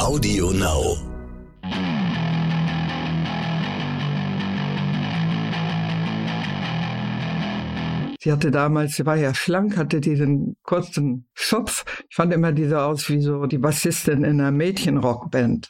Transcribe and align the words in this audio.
Audio 0.00 0.50
Now. 0.50 0.96
Sie 8.18 8.32
hatte 8.32 8.50
damals, 8.50 8.96
sie 8.96 9.04
war 9.04 9.16
ja 9.16 9.34
schlank, 9.34 9.76
hatte 9.76 10.00
diesen 10.00 10.56
kurzen 10.62 11.28
Schopf. 11.34 11.84
Ich 12.08 12.16
fand 12.16 12.32
immer 12.32 12.52
diese 12.52 12.80
aus 12.80 13.10
wie 13.10 13.20
so 13.20 13.44
die 13.44 13.58
Bassistin 13.58 14.24
in 14.24 14.40
einer 14.40 14.50
Mädchenrockband. 14.50 15.68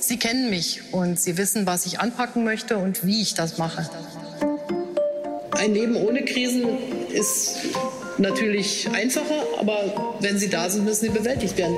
Sie 0.00 0.18
kennen 0.18 0.50
mich 0.50 0.92
und 0.92 1.20
Sie 1.20 1.38
wissen, 1.38 1.64
was 1.64 1.86
ich 1.86 2.00
anpacken 2.00 2.42
möchte 2.42 2.76
und 2.76 3.06
wie 3.06 3.22
ich 3.22 3.34
das 3.34 3.56
mache. 3.56 3.88
Ein 5.52 5.74
Leben 5.74 5.94
ohne 5.94 6.24
Krisen 6.24 6.66
ist 7.08 7.58
natürlich 8.18 8.88
einfacher, 8.92 9.42
aber 9.58 10.16
wenn 10.20 10.38
sie 10.38 10.48
da 10.48 10.68
sind, 10.68 10.84
müssen 10.84 11.06
sie 11.06 11.10
bewältigt 11.10 11.56
werden. 11.58 11.76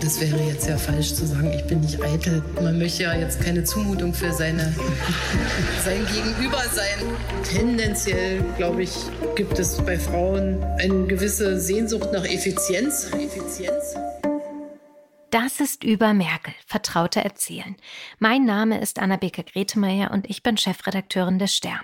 Das 0.00 0.20
wäre 0.20 0.40
jetzt 0.42 0.68
ja 0.68 0.76
falsch 0.76 1.14
zu 1.14 1.26
sagen, 1.26 1.52
ich 1.52 1.64
bin 1.64 1.80
nicht 1.80 2.02
eitel. 2.02 2.42
Man 2.60 2.78
möchte 2.78 3.04
ja 3.04 3.14
jetzt 3.14 3.42
keine 3.42 3.64
Zumutung 3.64 4.14
für 4.14 4.32
seine, 4.32 4.74
sein 5.84 6.06
Gegenüber 6.12 6.62
sein. 6.72 7.06
Tendenziell, 7.44 8.42
glaube 8.56 8.82
ich, 8.82 8.92
gibt 9.34 9.58
es 9.58 9.76
bei 9.78 9.98
Frauen 9.98 10.62
eine 10.78 11.06
gewisse 11.06 11.60
Sehnsucht 11.60 12.12
nach 12.12 12.24
Effizienz. 12.24 13.10
Effizienz. 13.12 13.94
Das 15.30 15.60
ist 15.60 15.84
über 15.84 16.14
Merkel, 16.14 16.54
Vertraute 16.66 17.22
erzählen. 17.22 17.76
Mein 18.18 18.44
Name 18.44 18.80
ist 18.80 18.98
Anna-Beke 18.98 19.44
Gretemeyer 19.44 20.10
und 20.12 20.30
ich 20.30 20.42
bin 20.42 20.56
Chefredakteurin 20.56 21.38
des 21.38 21.54
Stern. 21.54 21.80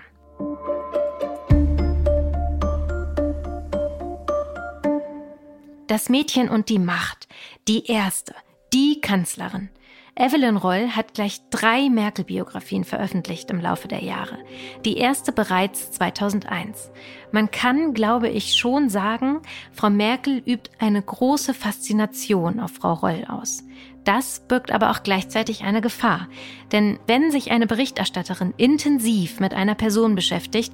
Das 5.93 6.09
Mädchen 6.09 6.49
und 6.49 6.69
die 6.69 6.79
Macht. 6.79 7.27
Die 7.67 7.85
erste. 7.85 8.33
Die 8.73 8.99
Kanzlerin. 8.99 9.69
Evelyn 10.15 10.57
Roll 10.57 10.87
hat 10.87 11.13
gleich 11.13 11.39
drei 11.51 11.87
Merkel-Biografien 11.87 12.83
veröffentlicht 12.83 13.51
im 13.51 13.61
Laufe 13.61 13.87
der 13.87 14.03
Jahre. 14.03 14.39
Die 14.85 14.97
erste 14.97 15.31
bereits 15.31 15.91
2001. 15.91 16.89
Man 17.31 17.51
kann, 17.51 17.93
glaube 17.93 18.27
ich, 18.27 18.55
schon 18.55 18.89
sagen, 18.89 19.43
Frau 19.71 19.91
Merkel 19.91 20.41
übt 20.43 20.71
eine 20.79 20.99
große 20.99 21.53
Faszination 21.53 22.59
auf 22.59 22.71
Frau 22.71 22.93
Roll 22.93 23.25
aus. 23.27 23.63
Das 24.03 24.47
birgt 24.47 24.71
aber 24.71 24.89
auch 24.89 25.03
gleichzeitig 25.03 25.63
eine 25.63 25.81
Gefahr. 25.81 26.27
Denn 26.71 26.97
wenn 27.05 27.29
sich 27.29 27.51
eine 27.51 27.67
Berichterstatterin 27.67 28.55
intensiv 28.57 29.39
mit 29.39 29.53
einer 29.53 29.75
Person 29.75 30.15
beschäftigt, 30.15 30.73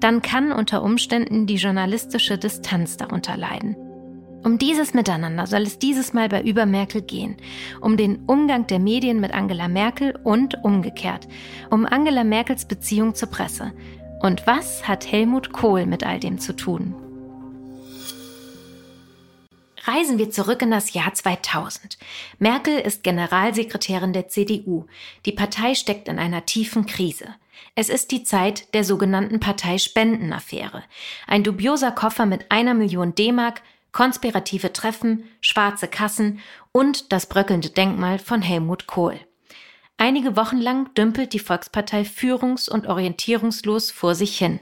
dann 0.00 0.20
kann 0.20 0.52
unter 0.52 0.82
Umständen 0.82 1.46
die 1.46 1.56
journalistische 1.56 2.36
Distanz 2.36 2.98
darunter 2.98 3.38
leiden. 3.38 3.89
Um 4.42 4.56
dieses 4.56 4.94
Miteinander 4.94 5.46
soll 5.46 5.62
es 5.62 5.78
dieses 5.78 6.14
Mal 6.14 6.28
bei 6.30 6.40
Über 6.42 6.64
Merkel 6.64 7.02
gehen. 7.02 7.36
Um 7.80 7.98
den 7.98 8.24
Umgang 8.26 8.66
der 8.66 8.78
Medien 8.78 9.20
mit 9.20 9.34
Angela 9.34 9.68
Merkel 9.68 10.18
und 10.24 10.64
umgekehrt. 10.64 11.28
Um 11.70 11.84
Angela 11.84 12.24
Merkels 12.24 12.64
Beziehung 12.64 13.14
zur 13.14 13.28
Presse. 13.28 13.72
Und 14.20 14.46
was 14.46 14.88
hat 14.88 15.10
Helmut 15.10 15.52
Kohl 15.52 15.84
mit 15.84 16.04
all 16.04 16.20
dem 16.20 16.38
zu 16.38 16.56
tun? 16.56 16.94
Reisen 19.84 20.18
wir 20.18 20.30
zurück 20.30 20.62
in 20.62 20.70
das 20.70 20.92
Jahr 20.92 21.12
2000. 21.12 21.98
Merkel 22.38 22.78
ist 22.78 23.02
Generalsekretärin 23.02 24.12
der 24.12 24.28
CDU. 24.28 24.86
Die 25.26 25.32
Partei 25.32 25.74
steckt 25.74 26.08
in 26.08 26.18
einer 26.18 26.46
tiefen 26.46 26.86
Krise. 26.86 27.34
Es 27.74 27.88
ist 27.88 28.10
die 28.10 28.24
Zeit 28.24 28.72
der 28.74 28.84
sogenannten 28.84 29.40
Parteispendenaffäre. 29.40 30.82
Ein 31.26 31.44
dubioser 31.44 31.92
Koffer 31.92 32.26
mit 32.26 32.50
einer 32.50 32.74
Million 32.74 33.14
D-Mark, 33.14 33.62
konspirative 33.92 34.72
Treffen, 34.72 35.24
schwarze 35.40 35.88
Kassen 35.88 36.40
und 36.72 37.12
das 37.12 37.26
bröckelnde 37.26 37.70
Denkmal 37.70 38.18
von 38.18 38.42
Helmut 38.42 38.86
Kohl. 38.86 39.18
Einige 39.96 40.34
Wochen 40.36 40.58
lang 40.58 40.94
dümpelt 40.94 41.32
die 41.34 41.38
Volkspartei 41.38 42.02
führungs- 42.02 42.70
und 42.70 42.86
orientierungslos 42.86 43.90
vor 43.90 44.14
sich 44.14 44.38
hin. 44.38 44.58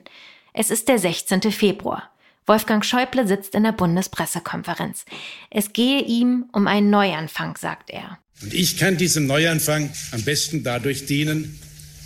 Es 0.52 0.70
ist 0.70 0.88
der 0.88 0.98
16. 0.98 1.52
Februar. 1.52 2.10
Wolfgang 2.46 2.84
Schäuble 2.84 3.28
sitzt 3.28 3.54
in 3.54 3.62
der 3.62 3.72
Bundespressekonferenz. 3.72 5.04
Es 5.50 5.72
gehe 5.72 6.02
ihm 6.02 6.46
um 6.52 6.66
einen 6.66 6.90
Neuanfang, 6.90 7.56
sagt 7.56 7.90
er. 7.90 8.18
Und 8.42 8.54
ich 8.54 8.78
kann 8.78 8.96
diesem 8.96 9.26
Neuanfang 9.26 9.90
am 10.12 10.22
besten 10.22 10.62
dadurch 10.62 11.06
dienen, 11.06 11.60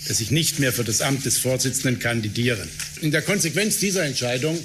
dass 0.08 0.20
ich 0.20 0.30
nicht 0.30 0.58
mehr 0.58 0.72
für 0.72 0.84
das 0.84 1.00
Amt 1.00 1.24
des 1.24 1.38
Vorsitzenden 1.38 2.00
kandidiere. 2.00 2.66
In 3.00 3.12
der 3.12 3.22
Konsequenz 3.22 3.78
dieser 3.78 4.04
Entscheidung 4.04 4.58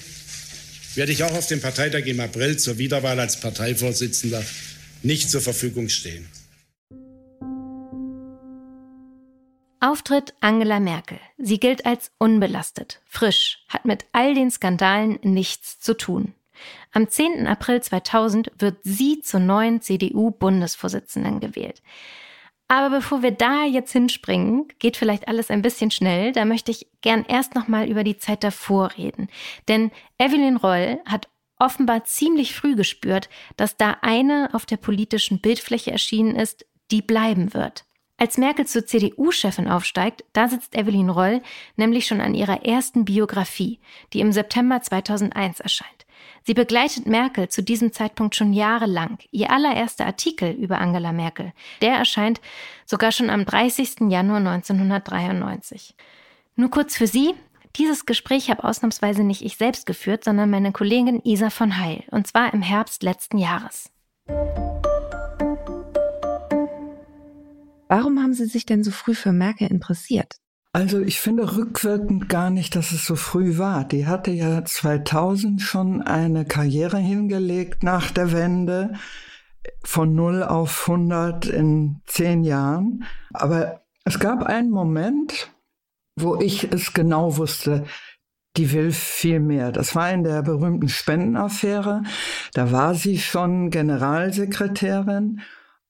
werde 0.97 1.12
ich 1.12 1.24
auch 1.24 1.34
auf 1.34 1.47
dem 1.47 1.62
Parteitag 1.62 2.06
im 2.08 2.19
April 2.19 2.58
zur 2.58 2.80
Wiederwahl 2.80 3.19
als 3.19 3.40
Parteivorsitzender 3.40 4.44
nicht 5.03 5.30
zur 5.30 5.41
Verfügung 5.41 5.90
stehen. 5.90 6.28
Auftritt 9.80 10.34
Angela 10.41 10.80
Merkel. 10.80 11.19
Sie 11.38 11.59
gilt 11.59 11.86
als 11.86 12.09
unbelastet, 12.18 13.00
frisch, 13.06 13.59
hat 13.68 13.86
mit 13.86 14.06
all 14.12 14.34
den 14.34 14.50
Skandalen 14.50 15.19
nichts 15.22 15.80
zu 15.80 15.96
tun. 15.96 16.34
Am 16.91 17.07
10. 17.07 17.46
April 17.46 17.80
2000 17.80 18.52
wird 18.57 18.78
sie 18.84 19.22
zur 19.22 19.40
neuen 19.40 19.81
CDU-Bundesvorsitzenden 19.81 21.40
gewählt. 21.40 21.84
Aber 22.67 22.97
bevor 22.97 23.23
wir 23.23 23.31
da 23.31 23.63
jetzt 23.63 23.94
hinspringen, 23.94 24.67
geht 24.79 24.97
vielleicht 24.97 25.28
alles 25.28 25.50
ein 25.50 25.61
bisschen 25.61 25.89
schnell, 25.89 26.33
da 26.33 26.44
möchte 26.44 26.72
ich 26.72 26.88
gern 27.01 27.23
erst 27.25 27.55
nochmal 27.55 27.89
über 27.89 28.03
die 28.03 28.17
Zeit 28.17 28.44
davor 28.44 28.91
reden. 28.97 29.29
Denn 29.69 29.91
Evelyn 30.17 30.57
Roll 30.57 31.00
hat 31.06 31.29
offenbar 31.59 32.03
ziemlich 32.03 32.53
früh 32.53 32.75
gespürt, 32.75 33.29
dass 33.56 33.77
da 33.77 33.97
eine 34.01 34.50
auf 34.53 34.66
der 34.66 34.77
politischen 34.77 35.39
Bildfläche 35.39 35.91
erschienen 35.91 36.35
ist, 36.35 36.66
die 36.91 37.01
bleiben 37.01 37.53
wird. 37.53 37.85
Als 38.17 38.38
Merkel 38.38 38.66
zur 38.66 38.85
CDU-Chefin 38.85 39.67
aufsteigt, 39.67 40.23
da 40.33 40.47
sitzt 40.47 40.75
Evelyn 40.75 41.09
Roll 41.09 41.41
nämlich 41.75 42.07
schon 42.07 42.19
an 42.19 42.33
ihrer 42.33 42.66
ersten 42.66 43.06
Biografie, 43.06 43.79
die 44.11 44.22
im 44.22 44.31
September 44.31 44.81
2001 44.81 45.59
erscheint. 45.59 46.06
Sie 46.43 46.53
begleitet 46.53 47.05
Merkel 47.05 47.49
zu 47.49 47.61
diesem 47.61 47.91
Zeitpunkt 47.91 48.35
schon 48.35 48.53
jahrelang. 48.53 49.17
Ihr 49.31 49.51
allererster 49.51 50.05
Artikel 50.05 50.51
über 50.51 50.79
Angela 50.79 51.11
Merkel, 51.11 51.53
der 51.81 51.95
erscheint 51.95 52.41
sogar 52.85 53.11
schon 53.11 53.29
am 53.29 53.45
30. 53.45 54.09
Januar 54.09 54.38
1993. 54.38 55.95
Nur 56.55 56.69
kurz 56.69 56.95
für 56.95 57.07
Sie, 57.07 57.33
dieses 57.75 58.05
Gespräch 58.05 58.49
habe 58.49 58.63
ausnahmsweise 58.63 59.23
nicht 59.23 59.43
ich 59.43 59.57
selbst 59.57 59.85
geführt, 59.85 60.23
sondern 60.23 60.49
meine 60.49 60.71
Kollegin 60.71 61.21
Isa 61.23 61.49
von 61.49 61.77
Heil, 61.77 62.03
und 62.09 62.25
zwar 62.25 62.53
im 62.53 62.61
Herbst 62.61 63.03
letzten 63.03 63.38
Jahres. 63.38 63.91
Warum 67.88 68.21
haben 68.21 68.33
Sie 68.33 68.45
sich 68.45 68.65
denn 68.65 68.83
so 68.83 68.91
früh 68.91 69.15
für 69.15 69.31
Merkel 69.31 69.67
interessiert? 69.69 70.38
Also 70.77 70.99
ich 70.99 71.19
finde 71.19 71.57
rückwirkend 71.57 72.29
gar 72.29 72.51
nicht, 72.51 72.75
dass 72.75 72.91
es 72.91 73.03
so 73.03 73.15
früh 73.15 73.57
war. 73.57 73.83
Die 73.83 74.05
hatte 74.05 74.29
ja 74.29 74.63
2000 74.63 75.59
schon 75.59 76.03
eine 76.03 76.45
Karriere 76.45 76.99
hingelegt 76.99 77.81
nach 77.81 78.11
der 78.11 78.31
Wende 78.31 78.93
von 79.83 80.13
0 80.13 80.43
auf 80.43 80.88
100 80.88 81.47
in 81.47 82.01
zehn 82.05 82.43
Jahren. 82.43 83.05
Aber 83.33 83.81
es 84.05 84.19
gab 84.19 84.43
einen 84.43 84.69
Moment, 84.69 85.51
wo 86.15 86.35
ich 86.39 86.71
es 86.71 86.94
genau 86.94 87.38
wusste, 87.38 87.85
die 88.55 88.71
will 88.71 88.91
viel 88.91 89.39
mehr. 89.39 89.71
Das 89.71 89.95
war 89.95 90.11
in 90.11 90.23
der 90.23 90.44
berühmten 90.44 90.89
Spendenaffäre. 90.89 92.03
Da 92.53 92.71
war 92.71 92.94
sie 92.94 93.17
schon 93.17 93.71
Generalsekretärin 93.71 95.41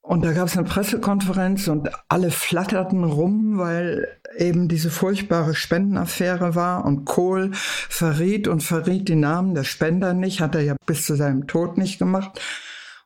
und 0.07 0.23
da 0.23 0.31
gab 0.31 0.47
es 0.47 0.57
eine 0.57 0.65
Pressekonferenz 0.65 1.67
und 1.67 1.89
alle 2.07 2.31
flatterten 2.31 3.03
rum, 3.03 3.57
weil 3.57 4.07
eben 4.37 4.69
diese 4.69 4.89
furchtbare 4.89 5.53
Spendenaffäre 5.53 6.55
war 6.55 6.85
und 6.85 7.03
Kohl 7.03 7.51
verriet 7.51 8.47
und 8.47 8.63
verriet 8.63 9.09
die 9.09 9.15
Namen 9.15 9.53
der 9.53 9.65
Spender 9.65 10.13
nicht, 10.13 10.39
hat 10.39 10.55
er 10.55 10.61
ja 10.61 10.75
bis 10.85 11.05
zu 11.05 11.15
seinem 11.15 11.45
Tod 11.45 11.77
nicht 11.77 11.99
gemacht. 11.99 12.39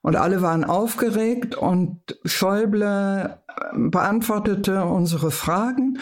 Und 0.03 0.15
alle 0.15 0.43
waren 0.43 0.63
aufgeregt 0.63 1.55
und 1.55 1.99
Schäuble 2.23 3.39
beantwortete 3.73 4.85
unsere 4.85 5.31
Fragen 5.31 5.97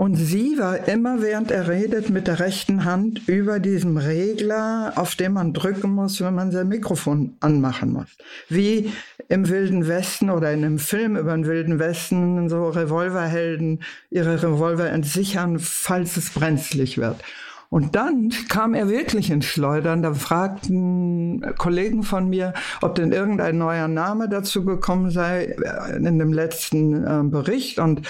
und 0.00 0.14
sie 0.14 0.56
war 0.56 0.88
immer, 0.88 1.20
während 1.20 1.50
er 1.50 1.68
redet, 1.68 2.08
mit 2.08 2.26
der 2.26 2.40
rechten 2.40 2.86
Hand 2.86 3.28
über 3.28 3.58
diesem 3.58 3.98
Regler, 3.98 4.94
auf 4.96 5.14
dem 5.14 5.34
man 5.34 5.52
drücken 5.52 5.90
muss, 5.90 6.22
wenn 6.22 6.34
man 6.34 6.52
sein 6.52 6.68
Mikrofon 6.68 7.36
anmachen 7.40 7.92
muss. 7.92 8.06
Wie 8.48 8.90
im 9.28 9.50
Wilden 9.50 9.88
Westen 9.88 10.30
oder 10.30 10.52
in 10.52 10.64
einem 10.64 10.78
Film 10.78 11.18
über 11.18 11.34
den 11.34 11.44
Wilden 11.44 11.78
Westen 11.78 12.48
so 12.48 12.70
Revolverhelden 12.70 13.82
ihre 14.08 14.42
Revolver 14.42 14.88
entsichern, 14.88 15.58
falls 15.58 16.16
es 16.16 16.30
brenzlig 16.30 16.96
wird. 16.96 17.22
Und 17.68 17.94
dann 17.94 18.32
kam 18.48 18.72
er 18.72 18.88
wirklich 18.88 19.30
ins 19.30 19.44
Schleudern. 19.44 20.02
Da 20.02 20.14
fragten 20.14 21.44
Kollegen 21.58 22.04
von 22.04 22.26
mir, 22.30 22.54
ob 22.80 22.94
denn 22.94 23.12
irgendein 23.12 23.58
neuer 23.58 23.86
Name 23.86 24.30
dazu 24.30 24.64
gekommen 24.64 25.10
sei 25.10 25.56
in 25.94 26.18
dem 26.18 26.32
letzten 26.32 27.04
äh, 27.04 27.22
Bericht. 27.22 27.78
Und 27.78 28.00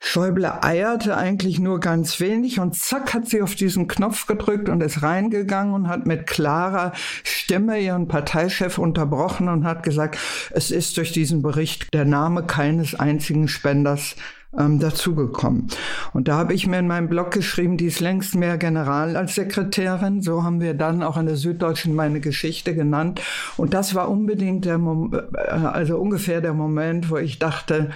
Schäuble 0.00 0.62
eierte 0.62 1.16
eigentlich 1.16 1.58
nur 1.58 1.80
ganz 1.80 2.20
wenig 2.20 2.60
und 2.60 2.76
zack 2.76 3.14
hat 3.14 3.28
sie 3.28 3.42
auf 3.42 3.54
diesen 3.56 3.88
Knopf 3.88 4.26
gedrückt 4.26 4.68
und 4.68 4.80
ist 4.82 5.02
reingegangen 5.02 5.74
und 5.74 5.88
hat 5.88 6.06
mit 6.06 6.26
klarer 6.26 6.92
Stimme 7.24 7.80
ihren 7.80 8.06
Parteichef 8.06 8.78
unterbrochen 8.78 9.48
und 9.48 9.64
hat 9.64 9.82
gesagt, 9.82 10.18
es 10.50 10.70
ist 10.70 10.96
durch 10.96 11.12
diesen 11.12 11.42
Bericht 11.42 11.92
der 11.92 12.04
Name 12.04 12.44
keines 12.44 12.94
einzigen 12.94 13.48
Spenders 13.48 14.14
ähm, 14.56 14.78
dazugekommen. 14.78 15.66
Und 16.12 16.28
da 16.28 16.38
habe 16.38 16.54
ich 16.54 16.66
mir 16.66 16.78
in 16.78 16.86
meinem 16.86 17.08
Blog 17.08 17.32
geschrieben, 17.32 17.76
die 17.76 17.86
ist 17.86 18.00
längst 18.00 18.34
mehr 18.34 18.56
General 18.56 19.16
als 19.16 19.34
Sekretärin. 19.34 20.22
So 20.22 20.42
haben 20.42 20.60
wir 20.60 20.74
dann 20.74 21.02
auch 21.02 21.16
in 21.16 21.26
der 21.26 21.36
Süddeutschen 21.36 21.94
meine 21.94 22.20
Geschichte 22.20 22.74
genannt. 22.74 23.20
Und 23.56 23.74
das 23.74 23.94
war 23.94 24.08
unbedingt 24.08 24.64
der, 24.64 24.78
Mom 24.78 25.12
äh, 25.12 25.50
also 25.50 25.98
ungefähr 25.98 26.40
der 26.40 26.54
Moment, 26.54 27.10
wo 27.10 27.16
ich 27.16 27.38
dachte, 27.38 27.90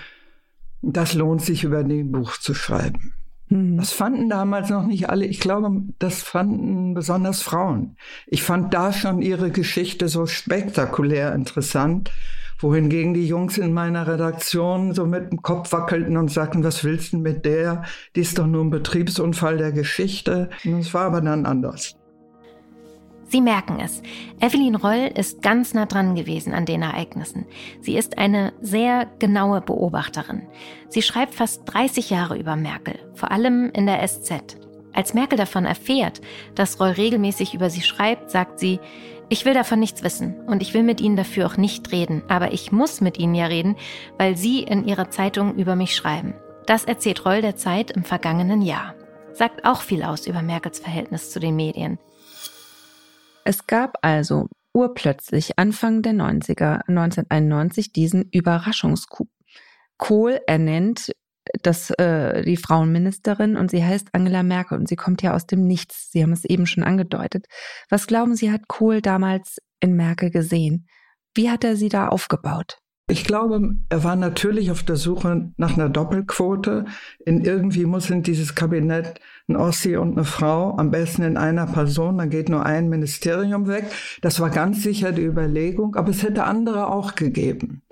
das 0.82 1.14
lohnt 1.14 1.42
sich 1.42 1.64
über 1.64 1.84
den 1.84 2.12
Buch 2.12 2.36
zu 2.38 2.54
schreiben. 2.54 3.14
Mhm. 3.48 3.76
Das 3.76 3.92
fanden 3.92 4.28
damals 4.28 4.70
noch 4.70 4.86
nicht 4.86 5.08
alle. 5.08 5.26
Ich 5.26 5.40
glaube, 5.40 5.82
das 5.98 6.22
fanden 6.22 6.94
besonders 6.94 7.42
Frauen. 7.42 7.96
Ich 8.26 8.42
fand 8.42 8.74
da 8.74 8.92
schon 8.92 9.22
ihre 9.22 9.50
Geschichte 9.50 10.08
so 10.08 10.26
spektakulär 10.26 11.34
interessant, 11.34 12.10
wohingegen 12.58 13.14
die 13.14 13.26
Jungs 13.26 13.58
in 13.58 13.72
meiner 13.72 14.06
Redaktion 14.06 14.94
so 14.94 15.06
mit 15.06 15.30
dem 15.30 15.42
Kopf 15.42 15.72
wackelten 15.72 16.16
und 16.16 16.30
sagten, 16.30 16.64
was 16.64 16.84
willst 16.84 17.12
du 17.12 17.18
mit 17.18 17.44
der? 17.44 17.84
Die 18.16 18.20
ist 18.20 18.38
doch 18.38 18.46
nur 18.46 18.64
ein 18.64 18.70
Betriebsunfall 18.70 19.58
der 19.58 19.72
Geschichte. 19.72 20.50
Und 20.64 20.80
es 20.80 20.94
war 20.94 21.06
aber 21.06 21.20
dann 21.20 21.46
anders. 21.46 21.96
Sie 23.32 23.40
merken 23.40 23.80
es. 23.80 24.02
Evelyn 24.42 24.74
Roll 24.74 25.10
ist 25.14 25.40
ganz 25.40 25.72
nah 25.72 25.86
dran 25.86 26.14
gewesen 26.14 26.52
an 26.52 26.66
den 26.66 26.82
Ereignissen. 26.82 27.46
Sie 27.80 27.96
ist 27.96 28.18
eine 28.18 28.52
sehr 28.60 29.06
genaue 29.20 29.62
Beobachterin. 29.62 30.42
Sie 30.90 31.00
schreibt 31.00 31.32
fast 31.32 31.62
30 31.64 32.10
Jahre 32.10 32.36
über 32.36 32.56
Merkel, 32.56 32.98
vor 33.14 33.30
allem 33.30 33.70
in 33.72 33.86
der 33.86 34.06
SZ. 34.06 34.58
Als 34.92 35.14
Merkel 35.14 35.38
davon 35.38 35.64
erfährt, 35.64 36.20
dass 36.54 36.78
Roll 36.78 36.90
regelmäßig 36.90 37.54
über 37.54 37.70
sie 37.70 37.80
schreibt, 37.80 38.30
sagt 38.30 38.60
sie, 38.60 38.80
ich 39.30 39.46
will 39.46 39.54
davon 39.54 39.80
nichts 39.80 40.02
wissen 40.02 40.34
und 40.46 40.60
ich 40.60 40.74
will 40.74 40.82
mit 40.82 41.00
Ihnen 41.00 41.16
dafür 41.16 41.46
auch 41.46 41.56
nicht 41.56 41.90
reden, 41.90 42.22
aber 42.28 42.52
ich 42.52 42.70
muss 42.70 43.00
mit 43.00 43.18
Ihnen 43.18 43.34
ja 43.34 43.46
reden, 43.46 43.76
weil 44.18 44.36
Sie 44.36 44.62
in 44.62 44.86
Ihrer 44.86 45.08
Zeitung 45.08 45.54
über 45.54 45.74
mich 45.74 45.96
schreiben. 45.96 46.34
Das 46.66 46.84
erzählt 46.84 47.24
Roll 47.24 47.40
der 47.40 47.56
Zeit 47.56 47.92
im 47.92 48.04
vergangenen 48.04 48.60
Jahr. 48.60 48.94
Sagt 49.32 49.64
auch 49.64 49.80
viel 49.80 50.02
aus 50.02 50.26
über 50.26 50.42
Merkels 50.42 50.80
Verhältness 50.80 51.30
zu 51.30 51.40
den 51.40 51.56
Medien. 51.56 51.98
Es 53.44 53.66
gab 53.66 53.98
also 54.02 54.48
urplötzlich 54.72 55.58
Anfang 55.58 56.02
der 56.02 56.12
90er, 56.12 56.82
1991, 56.88 57.92
diesen 57.92 58.28
Überraschungscoup. 58.30 59.28
Kohl 59.98 60.40
ernennt 60.46 61.12
das, 61.62 61.90
äh, 61.90 62.42
die 62.42 62.56
Frauenministerin 62.56 63.56
und 63.56 63.70
sie 63.70 63.84
heißt 63.84 64.08
Angela 64.12 64.42
Merkel 64.42 64.78
und 64.78 64.88
sie 64.88 64.96
kommt 64.96 65.22
ja 65.22 65.34
aus 65.34 65.46
dem 65.46 65.66
Nichts. 65.66 66.10
Sie 66.10 66.22
haben 66.22 66.32
es 66.32 66.44
eben 66.44 66.66
schon 66.66 66.84
angedeutet. 66.84 67.46
Was 67.90 68.06
glauben 68.06 68.36
Sie, 68.36 68.52
hat 68.52 68.68
Kohl 68.68 69.02
damals 69.02 69.58
in 69.80 69.94
Merkel 69.96 70.30
gesehen? 70.30 70.86
Wie 71.34 71.50
hat 71.50 71.64
er 71.64 71.76
sie 71.76 71.88
da 71.88 72.08
aufgebaut? 72.08 72.78
Ich 73.08 73.24
glaube, 73.24 73.76
er 73.88 74.04
war 74.04 74.16
natürlich 74.16 74.70
auf 74.70 74.84
der 74.84 74.96
Suche 74.96 75.52
nach 75.56 75.74
einer 75.74 75.88
Doppelquote. 75.88 76.86
In 77.24 77.44
irgendwie 77.44 77.84
muss 77.84 78.08
in 78.10 78.22
dieses 78.22 78.54
Kabinett 78.54 79.20
ein 79.48 79.56
Ossi 79.56 79.96
und 79.96 80.12
eine 80.12 80.24
Frau, 80.24 80.76
am 80.76 80.90
besten 80.90 81.22
in 81.22 81.36
einer 81.36 81.66
Person, 81.66 82.18
dann 82.18 82.30
geht 82.30 82.48
nur 82.48 82.64
ein 82.64 82.88
Ministerium 82.88 83.66
weg. 83.66 83.84
Das 84.22 84.40
war 84.40 84.50
ganz 84.50 84.82
sicher 84.82 85.12
die 85.12 85.24
Überlegung, 85.24 85.96
aber 85.96 86.10
es 86.10 86.22
hätte 86.22 86.44
andere 86.44 86.88
auch 86.88 87.14
gegeben. 87.14 87.82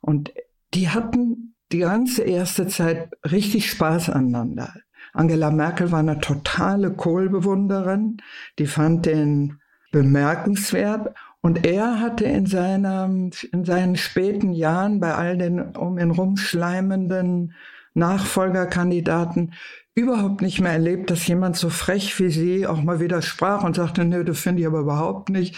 Und 0.00 0.32
die 0.74 0.88
hatten 0.88 1.54
die 1.72 1.78
ganze 1.78 2.22
erste 2.22 2.66
Zeit 2.66 3.10
richtig 3.30 3.70
Spaß 3.70 4.10
aneinander. 4.10 4.74
Angela 5.12 5.50
Merkel 5.50 5.92
war 5.92 6.00
eine 6.00 6.20
totale 6.20 6.92
Kohlbewunderin, 6.92 8.18
die 8.58 8.66
fand 8.66 9.06
den 9.06 9.60
bemerkenswert 9.90 11.14
und 11.40 11.66
er 11.66 12.00
hatte 12.00 12.24
in, 12.24 12.46
seiner, 12.46 13.04
in 13.52 13.64
seinen 13.64 13.96
späten 13.96 14.52
Jahren 14.52 15.00
bei 15.00 15.14
all 15.14 15.38
den 15.38 15.60
um 15.76 15.98
ihn 15.98 16.10
rumschleimenden 16.10 17.54
Nachfolgerkandidaten 17.94 19.52
überhaupt 19.94 20.42
nicht 20.42 20.60
mehr 20.60 20.72
erlebt, 20.72 21.10
dass 21.10 21.26
jemand 21.26 21.56
so 21.56 21.70
frech 21.70 22.18
wie 22.20 22.30
sie 22.30 22.66
auch 22.66 22.82
mal 22.82 23.00
widersprach 23.00 23.64
und 23.64 23.76
sagte, 23.76 24.04
nö, 24.04 24.24
das 24.24 24.40
finde 24.40 24.62
ich 24.62 24.66
aber 24.66 24.80
überhaupt 24.80 25.28
nicht. 25.28 25.56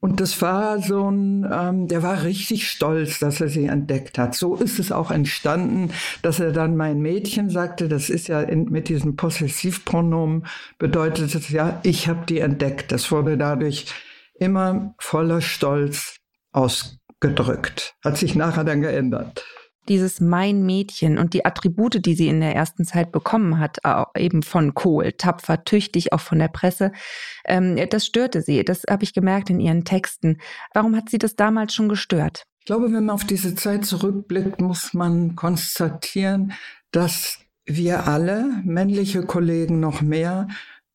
Und 0.00 0.20
das 0.20 0.42
war 0.42 0.80
so 0.82 1.08
ein, 1.08 1.48
ähm, 1.52 1.86
der 1.86 2.02
war 2.02 2.24
richtig 2.24 2.68
stolz, 2.68 3.20
dass 3.20 3.40
er 3.40 3.48
sie 3.48 3.66
entdeckt 3.66 4.18
hat. 4.18 4.34
So 4.34 4.56
ist 4.56 4.80
es 4.80 4.90
auch 4.90 5.12
entstanden, 5.12 5.90
dass 6.22 6.40
er 6.40 6.50
dann 6.50 6.76
mein 6.76 7.00
Mädchen 7.00 7.50
sagte, 7.50 7.88
das 7.88 8.10
ist 8.10 8.26
ja 8.26 8.40
in, 8.40 8.64
mit 8.64 8.88
diesem 8.88 9.14
Possessivpronomen 9.14 10.46
bedeutet 10.78 11.32
es 11.36 11.50
ja, 11.50 11.78
ich 11.84 12.08
habe 12.08 12.26
die 12.26 12.40
entdeckt. 12.40 12.90
Das 12.90 13.12
wurde 13.12 13.38
dadurch 13.38 13.86
immer 14.42 14.94
voller 14.98 15.40
Stolz 15.40 16.16
ausgedrückt. 16.52 17.94
Hat 18.04 18.18
sich 18.18 18.34
nachher 18.34 18.64
dann 18.64 18.82
geändert. 18.82 19.44
Dieses 19.88 20.20
Mein 20.20 20.62
Mädchen 20.62 21.18
und 21.18 21.34
die 21.34 21.44
Attribute, 21.44 22.04
die 22.06 22.14
sie 22.14 22.28
in 22.28 22.40
der 22.40 22.54
ersten 22.54 22.84
Zeit 22.84 23.10
bekommen 23.10 23.58
hat, 23.58 23.78
eben 24.16 24.44
von 24.44 24.74
Kohl, 24.74 25.12
tapfer, 25.12 25.64
tüchtig, 25.64 26.12
auch 26.12 26.20
von 26.20 26.38
der 26.38 26.48
Presse, 26.48 26.92
ähm, 27.44 27.76
das 27.90 28.06
störte 28.06 28.42
sie. 28.42 28.64
Das 28.64 28.82
habe 28.88 29.02
ich 29.02 29.12
gemerkt 29.12 29.50
in 29.50 29.58
ihren 29.58 29.84
Texten. 29.84 30.38
Warum 30.72 30.94
hat 30.94 31.10
sie 31.10 31.18
das 31.18 31.34
damals 31.34 31.74
schon 31.74 31.88
gestört? 31.88 32.44
Ich 32.60 32.66
glaube, 32.66 32.84
wenn 32.84 33.06
man 33.06 33.10
auf 33.10 33.24
diese 33.24 33.56
Zeit 33.56 33.84
zurückblickt, 33.84 34.60
muss 34.60 34.94
man 34.94 35.34
konstatieren, 35.34 36.52
dass 36.92 37.40
wir 37.66 38.06
alle, 38.06 38.62
männliche 38.64 39.24
Kollegen 39.24 39.80
noch 39.80 40.00
mehr, 40.00 40.46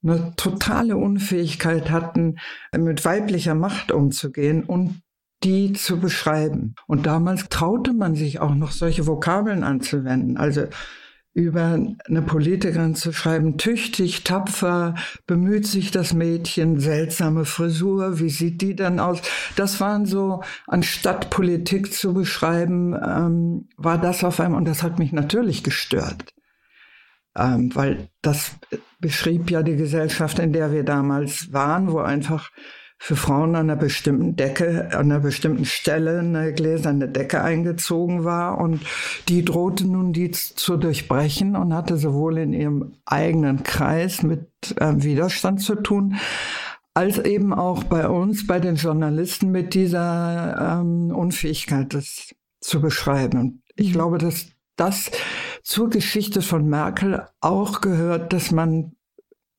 eine 0.03 0.33
totale 0.35 0.97
Unfähigkeit 0.97 1.91
hatten, 1.91 2.37
mit 2.75 3.03
weiblicher 3.05 3.55
Macht 3.55 3.91
umzugehen 3.91 4.63
und 4.63 5.01
die 5.43 5.73
zu 5.73 5.99
beschreiben. 5.99 6.75
Und 6.87 7.05
damals 7.05 7.49
traute 7.49 7.93
man 7.93 8.15
sich 8.15 8.39
auch 8.39 8.55
noch 8.55 8.71
solche 8.71 9.05
Vokabeln 9.05 9.63
anzuwenden. 9.63 10.37
Also 10.37 10.63
über 11.33 11.79
eine 12.07 12.21
Politikerin 12.23 12.95
zu 12.95 13.13
schreiben, 13.13 13.59
tüchtig, 13.59 14.23
tapfer, 14.23 14.95
bemüht 15.27 15.67
sich 15.67 15.91
das 15.91 16.13
Mädchen, 16.13 16.79
seltsame 16.79 17.45
Frisur, 17.45 18.19
wie 18.19 18.31
sieht 18.31 18.61
die 18.61 18.75
dann 18.75 18.99
aus? 18.99 19.21
Das 19.55 19.79
waren 19.79 20.07
so, 20.07 20.41
anstatt 20.65 21.29
Politik 21.29 21.93
zu 21.93 22.15
beschreiben, 22.15 22.95
ähm, 22.95 23.69
war 23.77 23.99
das 23.99 24.23
auf 24.23 24.39
einmal, 24.39 24.57
und 24.57 24.67
das 24.67 24.81
hat 24.81 24.97
mich 24.97 25.11
natürlich 25.11 25.63
gestört 25.63 26.33
ähm, 27.37 27.73
weil 27.75 28.09
das 28.21 28.55
beschrieb 28.99 29.51
ja 29.51 29.63
die 29.63 29.75
Gesellschaft, 29.75 30.39
in 30.39 30.53
der 30.53 30.71
wir 30.71 30.83
damals 30.83 31.53
waren, 31.53 31.91
wo 31.91 31.99
einfach 31.99 32.51
für 32.99 33.15
Frauen 33.15 33.55
an 33.55 33.69
einer 33.69 33.75
bestimmten 33.75 34.35
Decke, 34.35 34.89
an 34.91 35.11
einer 35.11 35.19
bestimmten 35.19 35.65
Stelle 35.65 36.19
eine 36.19 36.51
gläserne 36.53 37.07
Decke 37.07 37.43
eingezogen 37.43 38.23
war 38.23 38.59
und 38.59 38.81
die 39.27 39.45
drohte 39.45 39.87
nun 39.87 40.13
die 40.13 40.31
zu 40.31 40.77
durchbrechen 40.77 41.55
und 41.55 41.73
hatte 41.73 41.97
sowohl 41.97 42.39
in 42.39 42.53
ihrem 42.53 42.93
eigenen 43.05 43.61
Kreis 43.63 44.23
mit 44.23 44.49
äh, 44.77 44.93
Widerstand 44.97 45.61
zu 45.61 45.75
tun, 45.75 46.15
als 46.95 47.19
eben 47.19 47.53
auch 47.53 47.83
bei 47.83 48.07
uns, 48.07 48.47
bei 48.47 48.59
den 48.59 48.75
Journalisten 48.75 49.51
mit 49.51 49.75
dieser 49.75 50.79
ähm, 50.81 51.11
Unfähigkeit, 51.15 51.93
das 51.93 52.33
zu 52.59 52.81
beschreiben. 52.81 53.39
Und 53.39 53.61
ich 53.75 53.89
mhm. 53.89 53.93
glaube, 53.93 54.17
dass 54.17 54.47
das 54.75 55.11
zur 55.67 55.89
Geschichte 55.89 56.41
von 56.41 56.69
Merkel 56.69 57.27
auch 57.41 57.81
gehört, 57.81 58.31
dass 58.31 58.51
man, 58.51 58.93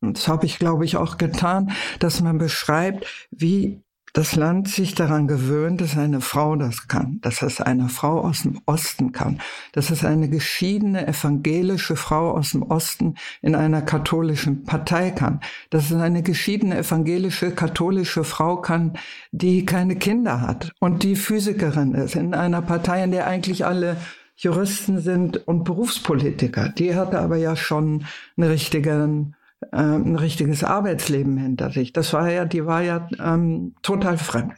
das 0.01 0.27
habe 0.27 0.47
ich 0.47 0.59
glaube 0.59 0.87
ich 0.87 0.97
auch 0.97 1.19
getan, 1.19 1.71
dass 1.99 2.23
man 2.23 2.39
beschreibt, 2.39 3.07
wie 3.31 3.83
das 4.15 4.35
Land 4.35 4.69
sich 4.69 4.95
daran 4.95 5.29
gewöhnt, 5.29 5.83
dass 5.83 5.99
eine 5.99 6.23
Frau 6.23 6.57
das 6.57 6.89
kann, 6.89 7.21
dass 7.21 7.43
es 7.43 7.61
eine 7.61 7.91
Frau 7.91 8.23
aus 8.23 8.45
dem 8.45 8.59
Osten 8.65 9.13
kann, 9.13 9.43
dass 9.73 9.91
es 9.91 10.03
eine 10.03 10.31
geschiedene 10.31 11.07
evangelische 11.07 11.95
Frau 11.95 12.31
aus 12.31 12.53
dem 12.53 12.63
Osten 12.63 13.17
in 13.43 13.55
einer 13.55 13.83
katholischen 13.83 14.65
Partei 14.65 15.11
kann, 15.11 15.41
dass 15.69 15.91
es 15.91 16.01
eine 16.01 16.23
geschiedene 16.23 16.79
evangelische 16.79 17.51
katholische 17.51 18.25
Frau 18.25 18.57
kann, 18.63 18.95
die 19.31 19.67
keine 19.67 19.97
Kinder 19.97 20.41
hat 20.41 20.73
und 20.81 21.03
die 21.03 21.15
Physikerin 21.15 21.93
ist 21.93 22.17
in 22.17 22.33
einer 22.33 22.63
Partei, 22.63 23.05
in 23.05 23.11
der 23.11 23.27
eigentlich 23.27 23.67
alle 23.67 23.99
Juristen 24.39 25.01
sind 25.01 25.49
und 25.49 25.65
Berufspolitiker. 25.65 26.69
Die 26.69 26.95
hatte 26.95 27.19
aber 27.19 27.37
ja 27.37 27.57
schon 27.57 28.07
eine 28.37 28.51
richtigen, 28.51 29.35
äh, 29.73 29.77
ein 29.77 30.15
richtiges 30.15 30.63
Arbeitsleben 30.63 31.37
hinter 31.37 31.71
sich. 31.71 31.93
Das 31.93 32.13
war 32.13 32.31
ja, 32.31 32.45
die 32.45 32.65
war 32.65 32.83
ja 32.83 33.09
ähm, 33.19 33.75
total 33.83 34.17
fremd. 34.17 34.55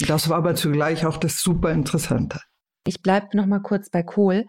Und 0.00 0.08
das 0.08 0.28
war 0.28 0.38
aber 0.38 0.54
zugleich 0.54 1.04
auch 1.04 1.16
das 1.16 1.40
super 1.40 1.72
Interessante. 1.72 2.40
Ich 2.86 3.02
bleibe 3.02 3.36
noch 3.36 3.46
mal 3.46 3.60
kurz 3.60 3.90
bei 3.90 4.04
Kohl. 4.04 4.46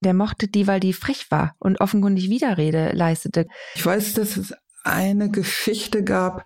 Der 0.00 0.14
mochte 0.14 0.48
die, 0.48 0.66
weil 0.66 0.80
die 0.80 0.94
frech 0.94 1.30
war 1.30 1.54
und 1.58 1.80
offenkundig 1.80 2.30
Widerrede 2.30 2.92
leistete. 2.94 3.46
Ich 3.74 3.84
weiß, 3.84 4.14
dass 4.14 4.38
es 4.38 4.54
eine 4.84 5.30
Geschichte 5.30 6.02
gab, 6.02 6.44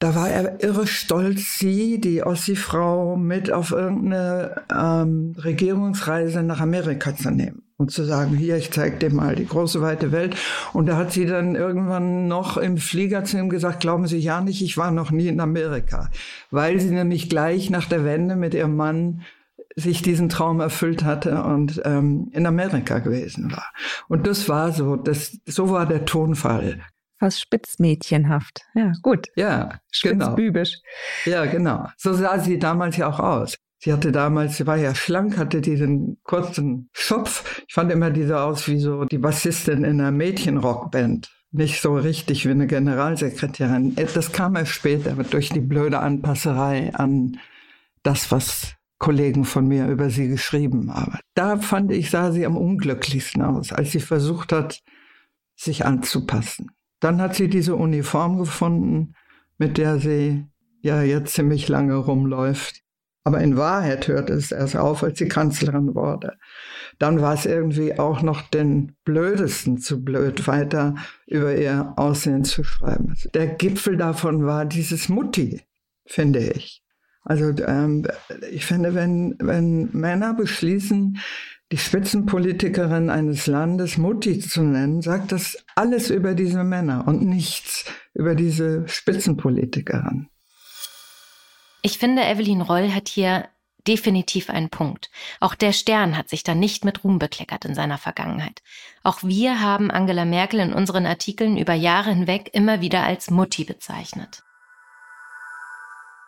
da 0.00 0.14
war 0.14 0.30
er 0.30 0.62
irre 0.64 0.86
stolz, 0.86 1.58
sie, 1.58 2.00
die 2.00 2.22
Ossi-Frau, 2.22 3.16
mit 3.16 3.52
auf 3.52 3.70
irgendeine 3.70 4.62
ähm, 4.74 5.36
Regierungsreise 5.36 6.42
nach 6.42 6.60
Amerika 6.60 7.14
zu 7.14 7.30
nehmen. 7.30 7.62
und 7.76 7.90
zu 7.90 8.04
sagen, 8.04 8.36
hier, 8.36 8.56
ich 8.56 8.70
zeige 8.70 8.96
dir 8.98 9.10
mal 9.10 9.34
die 9.34 9.46
große 9.46 9.80
weite 9.80 10.10
Welt. 10.10 10.36
Und 10.72 10.86
da 10.86 10.96
hat 10.96 11.12
sie 11.12 11.26
dann 11.26 11.54
irgendwann 11.54 12.28
noch 12.28 12.56
im 12.56 12.76
Flieger 12.78 13.24
zu 13.24 13.38
ihm 13.38 13.48
gesagt, 13.48 13.80
glauben 13.80 14.06
Sie 14.06 14.18
ja 14.18 14.40
nicht, 14.40 14.62
ich 14.62 14.76
war 14.76 14.90
noch 14.90 15.10
nie 15.10 15.28
in 15.28 15.40
Amerika, 15.40 16.10
weil 16.50 16.80
sie 16.80 16.90
nämlich 16.90 17.28
gleich 17.28 17.70
nach 17.70 17.86
der 17.86 18.04
Wende 18.04 18.36
mit 18.36 18.54
ihrem 18.54 18.76
Mann 18.76 19.22
sich 19.76 20.02
diesen 20.02 20.28
Traum 20.28 20.60
erfüllt 20.60 21.04
hatte 21.04 21.42
und 21.42 21.80
ähm, 21.84 22.28
in 22.32 22.46
Amerika 22.46 22.98
gewesen 22.98 23.52
war. 23.52 23.66
Und 24.08 24.26
das 24.26 24.48
war 24.48 24.72
so, 24.72 24.96
das, 24.96 25.38
so 25.46 25.70
war 25.70 25.86
der 25.86 26.04
Tonfall. 26.04 26.80
Fast 27.20 27.40
spitzmädchenhaft. 27.40 28.62
Ja, 28.74 28.92
gut. 29.02 29.26
Ja, 29.36 29.78
genau. 30.02 30.24
Spitzbübisch. 30.24 30.78
Ja, 31.26 31.44
genau. 31.44 31.86
So 31.98 32.14
sah 32.14 32.38
sie 32.38 32.58
damals 32.58 32.96
ja 32.96 33.08
auch 33.08 33.20
aus. 33.20 33.58
Sie 33.78 33.92
hatte 33.92 34.10
damals, 34.10 34.56
sie 34.56 34.66
war 34.66 34.76
ja 34.76 34.94
schlank, 34.94 35.36
hatte 35.36 35.60
diesen 35.60 36.18
kurzen 36.22 36.88
Schopf. 36.92 37.62
Ich 37.68 37.74
fand 37.74 37.92
immer 37.92 38.10
diese 38.10 38.40
aus 38.40 38.68
wie 38.68 38.78
so 38.78 39.04
die 39.04 39.18
Bassistin 39.18 39.84
in 39.84 40.00
einer 40.00 40.10
Mädchenrockband. 40.10 41.30
Nicht 41.50 41.82
so 41.82 41.94
richtig 41.94 42.46
wie 42.46 42.52
eine 42.52 42.66
Generalsekretärin. 42.66 43.96
Das 43.96 44.32
kam 44.32 44.56
erst 44.56 44.72
später 44.72 45.12
durch 45.12 45.50
die 45.50 45.60
blöde 45.60 45.98
Anpasserei 45.98 46.94
an 46.94 47.38
das, 48.02 48.30
was 48.30 48.76
Kollegen 48.98 49.44
von 49.44 49.66
mir 49.66 49.88
über 49.88 50.08
sie 50.08 50.28
geschrieben 50.28 50.94
haben. 50.94 51.18
Da 51.34 51.58
fand 51.58 51.92
ich, 51.92 52.10
sah 52.10 52.32
sie 52.32 52.46
am 52.46 52.56
unglücklichsten 52.56 53.42
aus, 53.42 53.72
als 53.72 53.92
sie 53.92 54.00
versucht 54.00 54.52
hat, 54.52 54.80
sich 55.54 55.84
anzupassen. 55.84 56.70
Dann 57.00 57.20
hat 57.20 57.34
sie 57.34 57.48
diese 57.48 57.74
Uniform 57.76 58.38
gefunden, 58.38 59.14
mit 59.58 59.78
der 59.78 59.98
sie 59.98 60.46
ja 60.82 61.02
jetzt 61.02 61.34
ziemlich 61.34 61.68
lange 61.68 61.96
rumläuft. 61.96 62.82
Aber 63.24 63.40
in 63.40 63.56
Wahrheit 63.56 64.08
hörte 64.08 64.32
es 64.32 64.50
erst 64.50 64.76
auf, 64.76 65.02
als 65.02 65.18
sie 65.18 65.28
Kanzlerin 65.28 65.94
wurde. 65.94 66.38
Dann 66.98 67.20
war 67.20 67.34
es 67.34 67.44
irgendwie 67.44 67.98
auch 67.98 68.22
noch 68.22 68.42
den 68.42 68.96
Blödesten 69.04 69.78
zu 69.78 70.02
blöd, 70.02 70.46
weiter 70.46 70.94
über 71.26 71.54
ihr 71.54 71.92
Aussehen 71.96 72.44
zu 72.44 72.64
schreiben. 72.64 73.14
Der 73.34 73.46
Gipfel 73.46 73.96
davon 73.96 74.46
war 74.46 74.64
dieses 74.64 75.08
Mutti, 75.08 75.62
finde 76.06 76.40
ich. 76.40 76.79
Also 77.22 77.50
ähm, 77.64 78.06
ich 78.50 78.64
finde, 78.64 78.94
wenn, 78.94 79.36
wenn 79.38 79.90
Männer 79.92 80.34
beschließen, 80.34 81.20
die 81.72 81.78
Spitzenpolitikerin 81.78 83.10
eines 83.10 83.46
Landes 83.46 83.96
Mutti 83.96 84.40
zu 84.40 84.62
nennen, 84.62 85.02
sagt 85.02 85.30
das 85.30 85.56
alles 85.76 86.10
über 86.10 86.34
diese 86.34 86.64
Männer 86.64 87.06
und 87.06 87.22
nichts 87.22 87.84
über 88.12 88.34
diese 88.34 88.88
Spitzenpolitikerin. 88.88 90.28
Ich 91.82 91.98
finde, 91.98 92.22
Evelyn 92.22 92.60
Roll 92.60 92.92
hat 92.92 93.08
hier 93.08 93.48
definitiv 93.86 94.50
einen 94.50 94.68
Punkt. 94.68 95.10
Auch 95.38 95.54
der 95.54 95.72
Stern 95.72 96.16
hat 96.16 96.28
sich 96.28 96.42
da 96.42 96.54
nicht 96.54 96.84
mit 96.84 97.04
Ruhm 97.04 97.18
bekleckert 97.18 97.64
in 97.64 97.74
seiner 97.74 97.98
Vergangenheit. 97.98 98.62
Auch 99.02 99.22
wir 99.22 99.60
haben 99.60 99.90
Angela 99.90 100.24
Merkel 100.24 100.60
in 100.60 100.72
unseren 100.72 101.06
Artikeln 101.06 101.56
über 101.56 101.72
Jahre 101.74 102.10
hinweg 102.10 102.50
immer 102.52 102.80
wieder 102.80 103.04
als 103.04 103.30
Mutti 103.30 103.64
bezeichnet. 103.64 104.42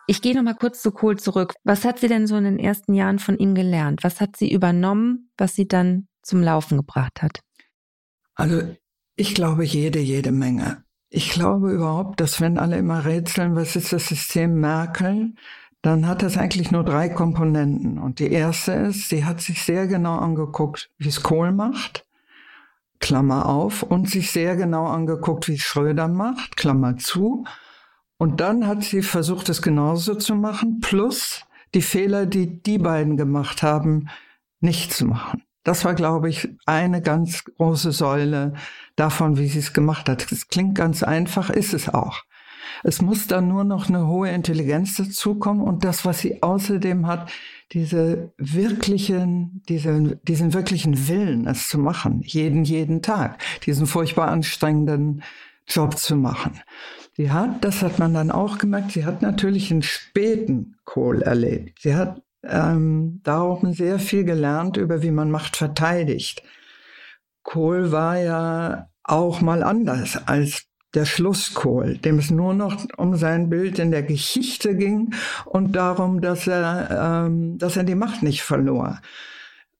Ich 0.07 0.21
gehe 0.21 0.35
noch 0.35 0.43
mal 0.43 0.55
kurz 0.55 0.81
zu 0.81 0.91
Kohl 0.91 1.17
zurück. 1.17 1.53
Was 1.63 1.85
hat 1.85 1.99
sie 1.99 2.07
denn 2.07 2.27
so 2.27 2.35
in 2.35 2.43
den 2.43 2.59
ersten 2.59 2.93
Jahren 2.93 3.19
von 3.19 3.37
ihm 3.37 3.55
gelernt? 3.55 4.03
Was 4.03 4.19
hat 4.19 4.35
sie 4.35 4.51
übernommen, 4.51 5.31
was 5.37 5.55
sie 5.55 5.67
dann 5.67 6.07
zum 6.21 6.41
Laufen 6.41 6.77
gebracht 6.77 7.21
hat? 7.21 7.39
Also 8.35 8.75
ich 9.15 9.35
glaube 9.35 9.63
jede, 9.63 9.99
jede 9.99 10.31
Menge. 10.31 10.83
Ich 11.09 11.29
glaube 11.29 11.71
überhaupt, 11.71 12.19
dass 12.19 12.41
wenn 12.41 12.57
alle 12.57 12.77
immer 12.77 13.05
rätseln, 13.05 13.55
was 13.55 13.75
ist 13.75 13.93
das 13.93 14.07
System 14.07 14.59
Merkel, 14.59 15.35
dann 15.83 16.07
hat 16.07 16.23
das 16.23 16.37
eigentlich 16.37 16.71
nur 16.71 16.83
drei 16.83 17.09
Komponenten. 17.09 17.99
Und 17.99 18.19
die 18.19 18.31
erste 18.31 18.71
ist, 18.71 19.09
sie 19.09 19.25
hat 19.25 19.41
sich 19.41 19.61
sehr 19.61 19.85
genau 19.85 20.17
angeguckt, 20.17 20.89
wie 20.97 21.09
es 21.09 21.21
Kohl 21.21 21.51
macht, 21.51 22.07
Klammer 22.99 23.47
auf, 23.47 23.83
und 23.83 24.09
sich 24.09 24.31
sehr 24.31 24.55
genau 24.55 24.87
angeguckt, 24.87 25.47
wie 25.49 25.55
es 25.55 25.61
Schröder 25.61 26.07
macht, 26.07 26.57
Klammer 26.57 26.97
zu. 26.97 27.43
Und 28.23 28.39
dann 28.39 28.67
hat 28.67 28.85
sie 28.85 29.01
versucht, 29.01 29.49
es 29.49 29.61
genauso 29.61 30.15
zu 30.15 30.33
machen, 30.33 30.79
plus 30.79 31.43
die 31.73 31.81
Fehler, 31.81 32.25
die 32.25 32.63
die 32.63 32.77
beiden 32.77 33.17
gemacht 33.17 33.61
haben, 33.63 34.07
nicht 34.61 34.93
zu 34.93 35.03
machen. 35.03 35.43
Das 35.65 35.83
war, 35.83 35.93
glaube 35.93 36.29
ich, 36.29 36.47
eine 36.65 37.01
ganz 37.01 37.43
große 37.43 37.91
Säule 37.91 38.53
davon, 38.95 39.37
wie 39.37 39.49
sie 39.49 39.59
es 39.59 39.73
gemacht 39.73 40.07
hat. 40.07 40.31
Es 40.31 40.47
klingt 40.47 40.75
ganz 40.75 41.03
einfach, 41.03 41.49
ist 41.49 41.73
es 41.73 41.89
auch. 41.89 42.23
Es 42.85 43.01
muss 43.01 43.27
dann 43.27 43.49
nur 43.49 43.65
noch 43.65 43.89
eine 43.89 44.07
hohe 44.07 44.29
Intelligenz 44.29 44.95
dazukommen 44.95 45.61
und 45.61 45.83
das, 45.83 46.05
was 46.05 46.19
sie 46.19 46.41
außerdem 46.41 47.05
hat, 47.07 47.29
diese 47.73 48.31
wirklichen, 48.37 49.61
diese, 49.67 50.17
diesen 50.23 50.53
wirklichen 50.53 51.09
Willen, 51.09 51.45
es 51.45 51.67
zu 51.67 51.77
machen, 51.77 52.21
jeden, 52.23 52.63
jeden 52.63 53.01
Tag, 53.01 53.43
diesen 53.65 53.85
furchtbar 53.85 54.29
anstrengenden 54.29 55.23
Job 55.67 55.97
zu 55.97 56.15
machen. 56.15 56.61
Sie 57.15 57.31
hat, 57.31 57.63
das 57.63 57.83
hat 57.83 57.99
man 57.99 58.13
dann 58.13 58.31
auch 58.31 58.57
gemerkt, 58.57 58.91
sie 58.91 59.05
hat 59.05 59.21
natürlich 59.21 59.71
einen 59.71 59.83
späten 59.83 60.77
Kohl 60.83 61.21
erlebt. 61.21 61.79
Sie 61.81 61.95
hat 61.95 62.21
ähm, 62.43 63.21
darum 63.23 63.73
sehr 63.73 63.99
viel 63.99 64.23
gelernt 64.23 64.77
über, 64.77 65.03
wie 65.03 65.11
man 65.11 65.29
Macht 65.29 65.55
verteidigt. 65.55 66.43
Kohl 67.43 67.91
war 67.91 68.17
ja 68.17 68.89
auch 69.03 69.41
mal 69.41 69.63
anders 69.63 70.27
als 70.27 70.65
der 70.93 71.05
Schlusskohl, 71.05 71.97
dem 71.97 72.19
es 72.19 72.31
nur 72.31 72.53
noch 72.53 72.85
um 72.97 73.15
sein 73.15 73.49
Bild 73.49 73.79
in 73.79 73.91
der 73.91 74.03
Geschichte 74.03 74.75
ging 74.75 75.13
und 75.45 75.75
darum, 75.75 76.21
dass 76.21 76.47
er, 76.47 77.25
ähm, 77.25 77.57
dass 77.57 77.77
er 77.77 77.83
die 77.83 77.95
Macht 77.95 78.23
nicht 78.23 78.43
verlor. 78.43 79.01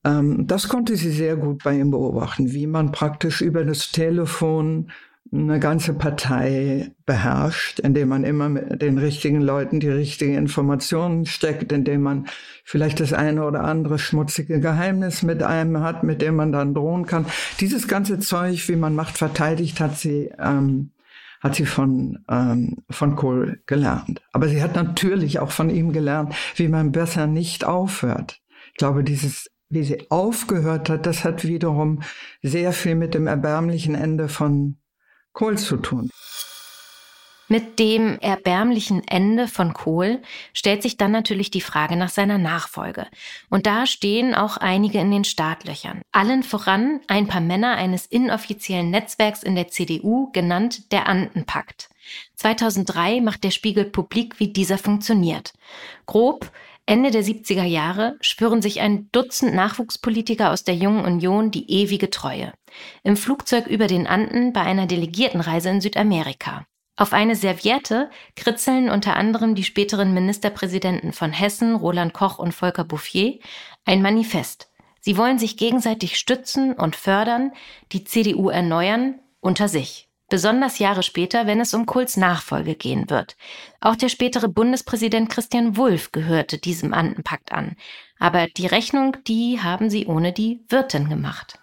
Ähm, 0.03 0.47
das 0.47 0.67
konnte 0.67 0.95
sie 0.95 1.11
sehr 1.11 1.35
gut 1.35 1.63
bei 1.63 1.77
ihm 1.77 1.91
beobachten, 1.91 2.51
wie 2.51 2.67
man 2.67 2.91
praktisch 2.91 3.41
über 3.41 3.63
das 3.63 3.91
Telefon 3.91 4.91
eine 5.33 5.59
ganze 5.59 5.93
Partei 5.93 6.91
beherrscht, 7.05 7.79
indem 7.79 8.09
man 8.09 8.23
immer 8.23 8.49
mit 8.49 8.81
den 8.81 8.99
richtigen 8.99 9.41
Leuten 9.41 9.79
die 9.79 9.89
richtigen 9.89 10.35
Informationen 10.35 11.25
steckt, 11.25 11.71
indem 11.71 12.03
man 12.03 12.27
vielleicht 12.63 12.99
das 12.99 13.13
eine 13.13 13.43
oder 13.45 13.63
andere 13.63 13.97
schmutzige 13.97 14.59
Geheimnis 14.59 15.23
mit 15.23 15.41
einem 15.41 15.79
hat, 15.79 16.03
mit 16.03 16.21
dem 16.21 16.35
man 16.35 16.51
dann 16.51 16.75
drohen 16.75 17.07
kann. 17.07 17.25
Dieses 17.59 17.87
ganze 17.87 18.19
Zeug, 18.19 18.67
wie 18.69 18.75
man 18.75 18.95
Macht 18.95 19.17
verteidigt, 19.17 19.79
hat 19.79 19.97
sie 19.97 20.31
ähm, 20.37 20.91
hat 21.41 21.55
sie 21.55 21.65
von 21.65 22.19
ähm, 22.29 22.77
von 22.89 23.15
Kohl 23.15 23.61
gelernt. 23.65 24.21
Aber 24.31 24.47
sie 24.47 24.61
hat 24.61 24.75
natürlich 24.75 25.39
auch 25.39 25.51
von 25.51 25.69
ihm 25.69 25.93
gelernt, 25.93 26.35
wie 26.55 26.67
man 26.67 26.91
besser 26.91 27.25
nicht 27.25 27.65
aufhört. 27.65 28.39
Ich 28.71 28.77
glaube, 28.77 29.03
dieses 29.03 29.49
wie 29.69 29.83
sie 29.83 30.05
aufgehört 30.11 30.89
hat, 30.89 31.07
das 31.07 31.23
hat 31.23 31.45
wiederum 31.45 32.03
sehr 32.43 32.73
viel 32.73 32.93
mit 32.93 33.15
dem 33.15 33.25
erbärmlichen 33.25 33.95
Ende 33.95 34.29
von 34.29 34.77
Kohl 35.33 35.57
zu 35.57 35.77
tun. 35.77 36.09
Mit 37.49 37.77
dem 37.77 38.17
erbärmlichen 38.19 39.05
Ende 39.07 39.47
von 39.47 39.73
Kohl 39.73 40.21
stellt 40.53 40.81
sich 40.81 40.97
dann 40.97 41.11
natürlich 41.11 41.51
die 41.51 41.61
Frage 41.61 41.97
nach 41.97 42.09
seiner 42.09 42.37
Nachfolge. 42.37 43.05
Und 43.49 43.65
da 43.65 43.85
stehen 43.85 44.33
auch 44.33 44.57
einige 44.57 44.99
in 44.99 45.11
den 45.11 45.23
Startlöchern. 45.25 46.01
Allen 46.11 46.41
voran 46.41 47.01
ein 47.07 47.27
paar 47.27 47.41
Männer 47.41 47.75
eines 47.75 48.05
inoffiziellen 48.05 48.89
Netzwerks 48.89 49.43
in 49.43 49.55
der 49.55 49.67
CDU, 49.67 50.31
genannt 50.31 50.91
der 50.91 51.07
Andenpakt. 51.07 51.89
2003 52.37 53.21
macht 53.21 53.43
der 53.43 53.51
Spiegel 53.51 53.85
publik, 53.85 54.39
wie 54.39 54.47
dieser 54.47 54.77
funktioniert. 54.77 55.53
Grob 56.05 56.49
Ende 56.85 57.11
der 57.11 57.23
70er 57.23 57.63
Jahre 57.63 58.17
schwören 58.19 58.61
sich 58.61 58.81
ein 58.81 59.09
Dutzend 59.13 59.55
Nachwuchspolitiker 59.55 60.51
aus 60.51 60.65
der 60.65 60.75
Jungen 60.75 61.05
Union 61.05 61.49
die 61.49 61.69
ewige 61.71 62.09
Treue. 62.09 62.51
Im 63.03 63.15
Flugzeug 63.15 63.67
über 63.67 63.87
den 63.87 64.05
Anden 64.05 64.51
bei 64.51 64.61
einer 64.61 64.85
Delegiertenreise 64.85 65.69
in 65.69 65.79
Südamerika. 65.79 66.65
Auf 66.97 67.13
eine 67.13 67.35
Serviette 67.35 68.09
kritzeln 68.35 68.89
unter 68.89 69.15
anderem 69.15 69.55
die 69.55 69.63
späteren 69.63 70.13
Ministerpräsidenten 70.13 71.13
von 71.13 71.31
Hessen, 71.31 71.75
Roland 71.75 72.13
Koch 72.13 72.37
und 72.37 72.53
Volker 72.53 72.83
Bouffier, 72.83 73.39
ein 73.85 74.01
Manifest. 74.01 74.69
Sie 74.99 75.17
wollen 75.17 75.39
sich 75.39 75.57
gegenseitig 75.57 76.17
stützen 76.17 76.73
und 76.73 76.95
fördern, 76.97 77.53
die 77.93 78.03
CDU 78.03 78.49
erneuern 78.49 79.19
unter 79.39 79.69
sich 79.69 80.09
besonders 80.33 80.79
Jahre 80.79 81.03
später, 81.03 81.45
wenn 81.45 81.59
es 81.59 81.75
um 81.75 81.85
Kohls 81.85 82.17
Nachfolge 82.17 82.73
gehen 82.73 83.07
wird. 83.11 83.37
Auch 83.81 83.95
der 83.95 84.09
spätere 84.09 84.47
Bundespräsident 84.47 85.29
Christian 85.29 85.77
Wulff 85.77 86.11
gehörte 86.11 86.57
diesem 86.57 86.91
Andenpakt 86.91 87.51
an. 87.51 87.75
Aber 88.17 88.47
die 88.47 88.65
Rechnung, 88.65 89.15
die 89.27 89.59
haben 89.61 89.91
sie 89.91 90.07
ohne 90.07 90.33
die 90.33 90.65
Wirtin 90.69 91.07
gemacht. 91.07 91.59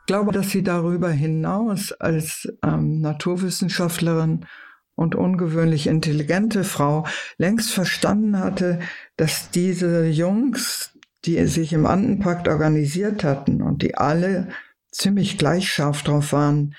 Ich 0.00 0.06
glaube, 0.06 0.32
dass 0.32 0.48
sie 0.48 0.62
darüber 0.62 1.10
hinaus 1.10 1.92
als 1.92 2.48
ähm, 2.64 3.02
Naturwissenschaftlerin 3.02 4.46
und 4.94 5.14
ungewöhnlich 5.14 5.86
intelligente 5.86 6.64
Frau 6.64 7.06
längst 7.36 7.74
verstanden 7.74 8.38
hatte, 8.38 8.78
dass 9.18 9.50
diese 9.50 10.06
Jungs, 10.06 10.96
die 11.26 11.44
sich 11.44 11.74
im 11.74 11.84
Andenpakt 11.84 12.48
organisiert 12.48 13.22
hatten 13.22 13.60
und 13.60 13.82
die 13.82 13.98
alle 13.98 14.48
ziemlich 14.96 15.38
gleich 15.38 15.68
scharf 15.68 16.02
drauf 16.02 16.32
waren, 16.32 16.74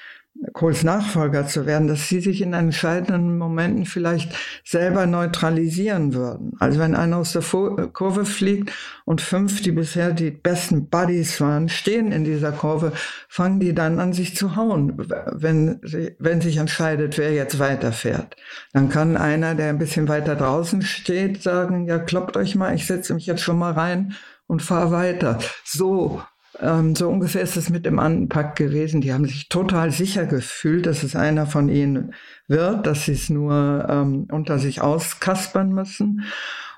Kohls 0.54 0.84
Nachfolger 0.84 1.48
zu 1.48 1.66
werden, 1.66 1.88
dass 1.88 2.08
sie 2.08 2.20
sich 2.20 2.42
in 2.42 2.54
entscheidenden 2.54 3.38
Momenten 3.38 3.86
vielleicht 3.86 4.36
selber 4.64 5.06
neutralisieren 5.06 6.14
würden. 6.14 6.54
Also 6.60 6.80
wenn 6.80 6.96
einer 6.96 7.18
aus 7.18 7.34
der 7.34 7.42
Kurve 7.42 8.26
fliegt 8.26 8.72
und 9.06 9.22
fünf, 9.22 9.62
die 9.62 9.72
bisher 9.72 10.12
die 10.12 10.32
besten 10.32 10.90
Buddies 10.90 11.42
waren, 11.42 11.70
stehen 11.70 12.12
in 12.12 12.24
dieser 12.24 12.52
Kurve, 12.52 12.92
fangen 13.28 13.60
die 13.60 13.74
dann 13.74 14.00
an, 14.00 14.14
sich 14.14 14.36
zu 14.36 14.56
hauen, 14.56 14.94
wenn, 14.98 15.80
sie, 15.84 16.16
wenn 16.20 16.42
sich 16.42 16.58
entscheidet, 16.58 17.18
wer 17.18 17.34
jetzt 17.34 17.60
weiterfährt. 17.60 18.36
Dann 18.74 18.90
kann 18.90 19.18
einer, 19.18 19.56
der 19.56 19.70
ein 19.70 19.80
bisschen 19.80 20.08
weiter 20.08 20.36
draußen 20.36 20.82
steht, 20.82 21.42
sagen, 21.42 21.88
ja, 21.88 21.98
kloppt 21.98 22.38
euch 22.38 22.56
mal, 22.56 22.76
ich 22.76 22.86
setze 22.86 23.14
mich 23.14 23.26
jetzt 23.26 23.42
schon 23.42 23.58
mal 23.58 23.74
rein 23.74 24.14
und 24.46 24.62
fahr 24.62 24.92
weiter. 24.92 25.40
So 25.66 26.22
ähm, 26.62 26.96
so 26.96 27.10
ungefähr 27.10 27.42
ist 27.42 27.58
es 27.58 27.70
mit 27.70 27.86
dem 27.86 28.00
Anpack 28.00 28.56
gewesen. 28.56 29.02
Die 29.02 29.14
haben 29.14 29.26
sich 29.26 29.50
total 29.50 29.92
sicher 29.92 30.26
gefühlt, 30.26 30.86
dass 30.86 31.04
es 31.04 31.16
einer 31.16 31.46
von 31.46 31.70
ihnen 31.70 32.14
wird, 32.48 32.88
dass 32.88 33.06
sie 33.06 33.14
es 33.14 33.30
nur 33.30 33.88
ähm, 33.90 34.28
unter 34.32 34.60
sich 34.60 34.82
auskaspern 34.82 35.70
müssen 35.70 36.24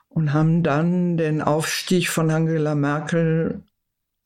und 0.09 0.33
haben 0.33 0.63
dann 0.63 1.17
den 1.17 1.41
Aufstieg 1.41 2.09
von 2.09 2.29
Angela 2.29 2.75
Merkel 2.75 3.63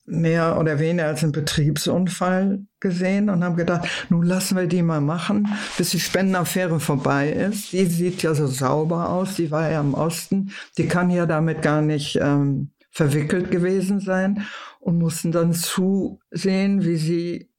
mehr 0.05 0.59
oder 0.59 0.79
weniger 0.79 1.07
als 1.07 1.23
einen 1.23 1.31
Betriebsunfall 1.31 2.65
gesehen 2.81 3.29
und 3.29 3.43
haben 3.43 3.55
gedacht, 3.55 3.87
nun 4.09 4.23
lassen 4.23 4.57
wir 4.57 4.67
die 4.67 4.81
mal 4.81 4.99
machen, 4.99 5.47
bis 5.77 5.91
die 5.91 5.99
Spendenaffäre 5.99 6.81
vorbei 6.81 7.29
ist. 7.31 7.71
Die 7.71 7.85
sieht 7.85 8.21
ja 8.21 8.33
so 8.33 8.47
sauber 8.47 9.09
aus, 9.09 9.35
die 9.35 9.49
war 9.49 9.71
ja 9.71 9.79
im 9.79 9.93
Osten, 9.93 10.51
die 10.77 10.87
kann 10.87 11.09
ja 11.09 11.25
damit 11.25 11.61
gar 11.61 11.81
nicht 11.81 12.19
ähm, 12.21 12.71
verwickelt 12.93 13.49
gewesen 13.49 13.99
sein 13.99 14.45
und 14.79 14.99
mussten 14.99 15.31
dann 15.31 15.51
zusehen, 15.51 16.85
wie 16.85 16.95
sie, 16.95 17.49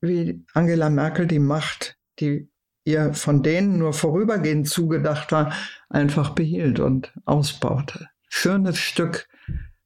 wie 0.00 0.44
Angela 0.52 0.90
Merkel 0.90 1.26
die 1.26 1.38
Macht, 1.38 1.98
die 2.20 2.50
ihr 2.84 3.14
von 3.14 3.42
denen 3.42 3.78
nur 3.78 3.94
vorübergehend 3.94 4.68
zugedacht 4.68 5.32
war, 5.32 5.52
einfach 5.88 6.30
behielt 6.30 6.80
und 6.80 7.12
ausbaute. 7.24 8.08
Schönes 8.28 8.78
Stück, 8.78 9.26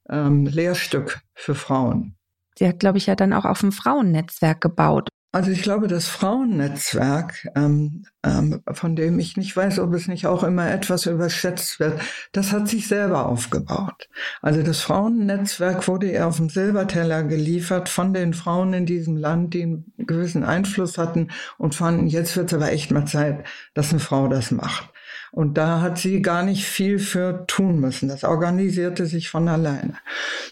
ähm, 0.09 0.47
Lehrstück 0.47 1.21
für 1.33 1.55
Frauen. 1.55 2.17
Sie 2.59 2.67
hat, 2.67 2.81
glaube 2.81 2.99
ich, 2.99 3.07
ja 3.07 3.15
dann 3.15 3.33
auch 3.33 3.45
auf 3.45 3.61
dem 3.61 3.73
Frauennetzwerk 3.73 4.61
gebaut. 4.61 5.09
Also 5.35 5.51
ich 5.51 5.63
glaube, 5.63 5.89
das 5.89 6.09
Frauennetzwerk, 6.09 7.49
ähm, 7.57 8.05
ähm, 8.23 8.63
von 8.71 8.95
dem 8.95 9.19
ich 9.19 9.39
nicht 9.39 9.57
weiß, 9.57 9.79
ob 9.79 9.95
es 9.95 10.07
nicht 10.07 10.27
auch 10.27 10.43
immer 10.45 10.71
etwas 10.71 11.07
überschätzt 11.07 11.81
wird, 11.81 11.99
das 12.33 12.53
hat 12.53 12.69
sich 12.69 12.87
selber 12.87 13.27
aufgebaut. 13.27 14.11
Also 14.43 14.63
das 14.63 14.81
Frauennetzwerk 14.81 15.89
wurde 15.89 16.13
ihr 16.13 16.27
auf 16.27 16.37
dem 16.37 16.51
Silberteller 16.51 17.23
geliefert 17.23 17.89
von 17.89 18.13
den 18.13 18.35
Frauen 18.35 18.75
in 18.75 18.85
diesem 18.85 19.17
Land, 19.17 19.55
die 19.55 19.63
einen 19.63 19.93
gewissen 19.97 20.45
Einfluss 20.45 20.99
hatten 20.99 21.29
und 21.57 21.75
fanden, 21.75 22.09
jetzt 22.09 22.37
wird 22.37 22.53
es 22.53 22.55
aber 22.55 22.71
echt 22.71 22.91
mal 22.91 23.07
Zeit, 23.07 23.47
dass 23.73 23.91
eine 23.91 24.01
Frau 24.01 24.29
das 24.29 24.51
macht. 24.51 24.91
Und 25.31 25.57
da 25.57 25.81
hat 25.81 25.97
sie 25.97 26.21
gar 26.21 26.43
nicht 26.43 26.67
viel 26.67 26.99
für 26.99 27.47
tun 27.47 27.81
müssen. 27.81 28.07
Das 28.07 28.23
organisierte 28.23 29.07
sich 29.07 29.31
von 29.31 29.49
alleine. 29.49 29.95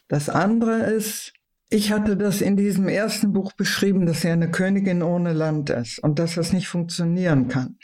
Das 0.08 0.30
andere 0.30 0.84
ist, 0.84 1.34
ich 1.72 1.92
hatte 1.92 2.16
das 2.16 2.40
in 2.40 2.56
diesem 2.56 2.88
ersten 2.88 3.32
Buch 3.32 3.52
beschrieben, 3.52 4.04
dass 4.04 4.22
sie 4.22 4.28
eine 4.28 4.50
Königin 4.50 5.04
ohne 5.04 5.32
Land 5.32 5.70
ist 5.70 6.00
und 6.00 6.18
dass 6.18 6.34
das 6.34 6.52
nicht 6.52 6.66
funktionieren 6.66 7.46
kann. 7.46 7.78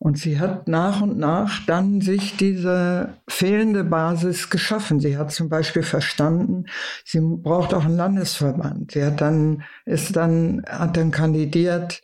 Und 0.00 0.18
sie 0.18 0.40
hat 0.40 0.66
nach 0.66 1.00
und 1.00 1.18
nach 1.18 1.64
dann 1.64 2.00
sich 2.00 2.36
diese 2.36 3.14
fehlende 3.28 3.84
Basis 3.84 4.50
geschaffen. 4.50 4.98
Sie 4.98 5.16
hat 5.16 5.30
zum 5.30 5.48
Beispiel 5.48 5.84
verstanden, 5.84 6.64
sie 7.04 7.20
braucht 7.20 7.74
auch 7.74 7.84
einen 7.84 7.96
Landesverband. 7.96 8.90
Sie 8.90 9.04
hat 9.04 9.20
dann, 9.20 9.62
ist 9.84 10.16
dann, 10.16 10.64
hat 10.68 10.96
dann 10.96 11.12
kandidiert 11.12 12.02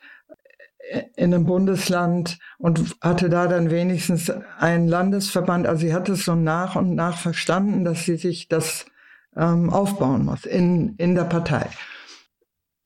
in 1.17 1.35
einem 1.35 1.47
Bundesland 1.47 2.39
und 2.59 2.95
hatte 3.01 3.29
da 3.29 3.49
dann 3.49 3.71
wenigstens 3.71 4.31
einen 4.61 4.87
Landesverband. 4.87 5.67
Also 5.67 5.81
sie 5.81 5.95
hat 5.95 6.09
es 6.09 6.27
so 6.27 6.37
nach 6.37 6.77
und 6.77 6.95
nach 6.95 7.19
verstanden, 7.19 7.85
dass 7.85 8.05
sie 8.05 8.19
sich 8.19 8.47
das 8.47 8.87
ähm, 9.37 9.71
aufbauen 9.71 10.25
muss 10.25 10.45
in, 10.45 10.95
in 10.97 11.15
der 11.15 11.25
Partei. 11.25 11.69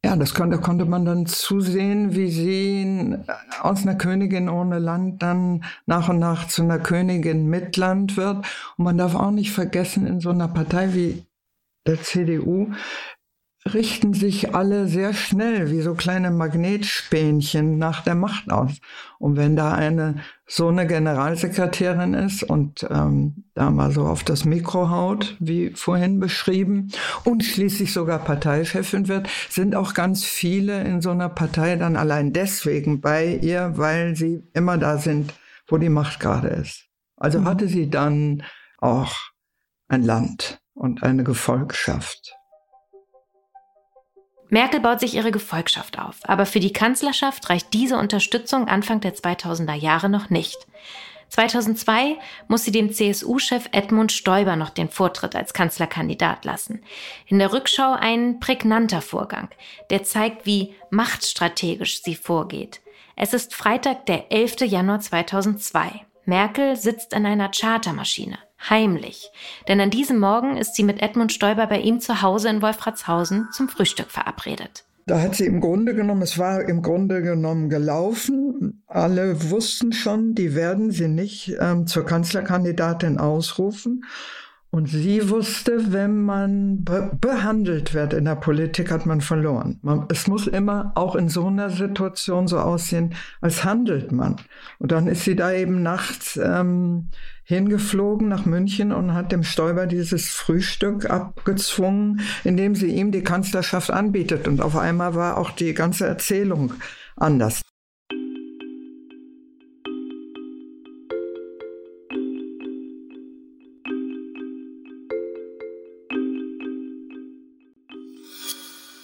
Ja, 0.04 0.14
das 0.14 0.32
konnte, 0.32 0.58
konnte 0.58 0.84
man 0.84 1.04
dann 1.04 1.26
zusehen, 1.26 2.14
wie 2.14 2.30
sie 2.30 3.16
aus 3.60 3.82
einer 3.82 3.96
Königin 3.96 4.48
ohne 4.48 4.78
Land 4.78 5.22
dann 5.22 5.64
nach 5.86 6.08
und 6.08 6.20
nach 6.20 6.46
zu 6.46 6.62
einer 6.62 6.78
Königin 6.78 7.46
mit 7.46 7.76
Land 7.76 8.16
wird. 8.16 8.46
Und 8.76 8.84
man 8.84 8.96
darf 8.96 9.16
auch 9.16 9.32
nicht 9.32 9.50
vergessen, 9.50 10.06
in 10.06 10.20
so 10.20 10.30
einer 10.30 10.48
Partei 10.48 10.94
wie 10.94 11.26
der 11.86 12.00
CDU 12.00 12.72
richten 13.66 14.14
sich 14.14 14.54
alle 14.54 14.88
sehr 14.88 15.12
schnell 15.12 15.70
wie 15.70 15.80
so 15.80 15.94
kleine 15.94 16.30
Magnetspähnchen 16.30 17.78
nach 17.78 18.02
der 18.02 18.14
Macht 18.14 18.50
aus. 18.50 18.78
Und 19.18 19.36
wenn 19.36 19.56
da 19.56 19.72
eine 19.72 20.16
so 20.46 20.68
eine 20.68 20.86
Generalsekretärin 20.86 22.14
ist 22.14 22.42
und 22.42 22.86
ähm, 22.90 23.44
da 23.54 23.70
mal 23.70 23.90
so 23.90 24.06
auf 24.06 24.24
das 24.24 24.46
Mikro 24.46 24.88
haut, 24.88 25.36
wie 25.40 25.70
vorhin 25.70 26.20
beschrieben, 26.20 26.90
und 27.24 27.44
schließlich 27.44 27.92
sogar 27.92 28.20
Parteichefin 28.20 29.08
wird, 29.08 29.28
sind 29.50 29.74
auch 29.74 29.92
ganz 29.92 30.24
viele 30.24 30.82
in 30.84 31.02
so 31.02 31.10
einer 31.10 31.28
Partei 31.28 31.76
dann 31.76 31.96
allein 31.96 32.32
deswegen 32.32 33.00
bei 33.02 33.34
ihr, 33.34 33.72
weil 33.76 34.16
sie 34.16 34.42
immer 34.54 34.78
da 34.78 34.96
sind, 34.96 35.34
wo 35.66 35.76
die 35.76 35.90
Macht 35.90 36.18
gerade 36.20 36.48
ist. 36.48 36.86
Also 37.16 37.40
mhm. 37.40 37.44
hatte 37.44 37.68
sie 37.68 37.90
dann 37.90 38.42
auch 38.78 39.14
ein 39.88 40.02
Land 40.02 40.60
und 40.72 41.02
eine 41.02 41.24
Gefolgschaft. 41.24 42.37
Merkel 44.50 44.80
baut 44.80 45.00
sich 45.00 45.14
ihre 45.14 45.30
Gefolgschaft 45.30 45.98
auf, 45.98 46.16
aber 46.22 46.46
für 46.46 46.60
die 46.60 46.72
Kanzlerschaft 46.72 47.50
reicht 47.50 47.72
diese 47.74 47.98
Unterstützung 47.98 48.66
Anfang 48.66 49.00
der 49.00 49.14
2000er 49.14 49.74
Jahre 49.74 50.08
noch 50.08 50.30
nicht. 50.30 50.56
2002 51.28 52.16
muss 52.48 52.64
sie 52.64 52.72
dem 52.72 52.90
CSU-Chef 52.90 53.66
Edmund 53.72 54.12
Stoiber 54.12 54.56
noch 54.56 54.70
den 54.70 54.88
Vortritt 54.88 55.36
als 55.36 55.52
Kanzlerkandidat 55.52 56.46
lassen. 56.46 56.82
In 57.26 57.38
der 57.38 57.52
Rückschau 57.52 57.92
ein 57.92 58.40
prägnanter 58.40 59.02
Vorgang, 59.02 59.50
der 59.90 60.04
zeigt, 60.04 60.46
wie 60.46 60.74
machtstrategisch 60.90 62.02
sie 62.02 62.14
vorgeht. 62.14 62.80
Es 63.16 63.34
ist 63.34 63.54
Freitag, 63.54 64.06
der 64.06 64.32
11. 64.32 64.62
Januar 64.62 65.00
2002. 65.00 66.06
Merkel 66.24 66.76
sitzt 66.76 67.12
in 67.12 67.26
einer 67.26 67.50
Chartermaschine 67.50 68.38
heimlich. 68.68 69.30
Denn 69.68 69.80
an 69.80 69.90
diesem 69.90 70.18
Morgen 70.18 70.56
ist 70.56 70.74
sie 70.74 70.82
mit 70.82 71.02
Edmund 71.02 71.32
Stoiber 71.32 71.66
bei 71.66 71.80
ihm 71.80 72.00
zu 72.00 72.22
Hause 72.22 72.48
in 72.48 72.62
Wolfratshausen 72.62 73.48
zum 73.52 73.68
Frühstück 73.68 74.10
verabredet. 74.10 74.84
Da 75.06 75.22
hat 75.22 75.36
sie 75.36 75.46
im 75.46 75.62
Grunde 75.62 75.94
genommen, 75.94 76.20
es 76.20 76.36
war 76.36 76.60
im 76.68 76.82
Grunde 76.82 77.22
genommen 77.22 77.70
gelaufen. 77.70 78.82
Alle 78.86 79.50
wussten 79.50 79.92
schon, 79.92 80.34
die 80.34 80.54
werden 80.54 80.90
sie 80.90 81.08
nicht 81.08 81.56
ähm, 81.58 81.86
zur 81.86 82.04
Kanzlerkandidatin 82.04 83.16
ausrufen. 83.16 84.04
Und 84.70 84.86
sie 84.86 85.30
wusste, 85.30 85.94
wenn 85.94 86.20
man 86.20 86.84
be 86.84 87.10
behandelt 87.18 87.94
wird 87.94 88.12
in 88.12 88.26
der 88.26 88.36
Politik, 88.36 88.90
hat 88.90 89.06
man 89.06 89.22
verloren. 89.22 89.78
Man, 89.80 90.04
es 90.10 90.26
muss 90.26 90.46
immer 90.46 90.92
auch 90.94 91.16
in 91.16 91.30
so 91.30 91.46
einer 91.46 91.70
Situation 91.70 92.46
so 92.46 92.58
aussehen, 92.58 93.14
als 93.40 93.64
handelt 93.64 94.12
man. 94.12 94.36
Und 94.78 94.92
dann 94.92 95.06
ist 95.06 95.24
sie 95.24 95.36
da 95.36 95.52
eben 95.52 95.82
nachts 95.82 96.36
ähm, 96.36 97.08
hingeflogen 97.48 98.28
nach 98.28 98.44
München 98.44 98.92
und 98.92 99.14
hat 99.14 99.32
dem 99.32 99.42
Stoiber 99.42 99.86
dieses 99.86 100.28
Frühstück 100.28 101.08
abgezwungen, 101.08 102.20
indem 102.44 102.74
sie 102.74 102.88
ihm 102.94 103.10
die 103.10 103.22
Kanzlerschaft 103.22 103.90
anbietet. 103.90 104.46
Und 104.46 104.60
auf 104.60 104.76
einmal 104.76 105.14
war 105.14 105.38
auch 105.38 105.52
die 105.52 105.72
ganze 105.72 106.06
Erzählung 106.06 106.74
anders. 107.16 107.62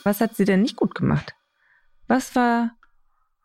Was 0.04 0.20
hat 0.20 0.36
sie 0.36 0.44
denn 0.44 0.60
nicht 0.60 0.76
gut 0.76 0.94
gemacht? 0.94 1.34
Was 2.08 2.36
war, 2.36 2.72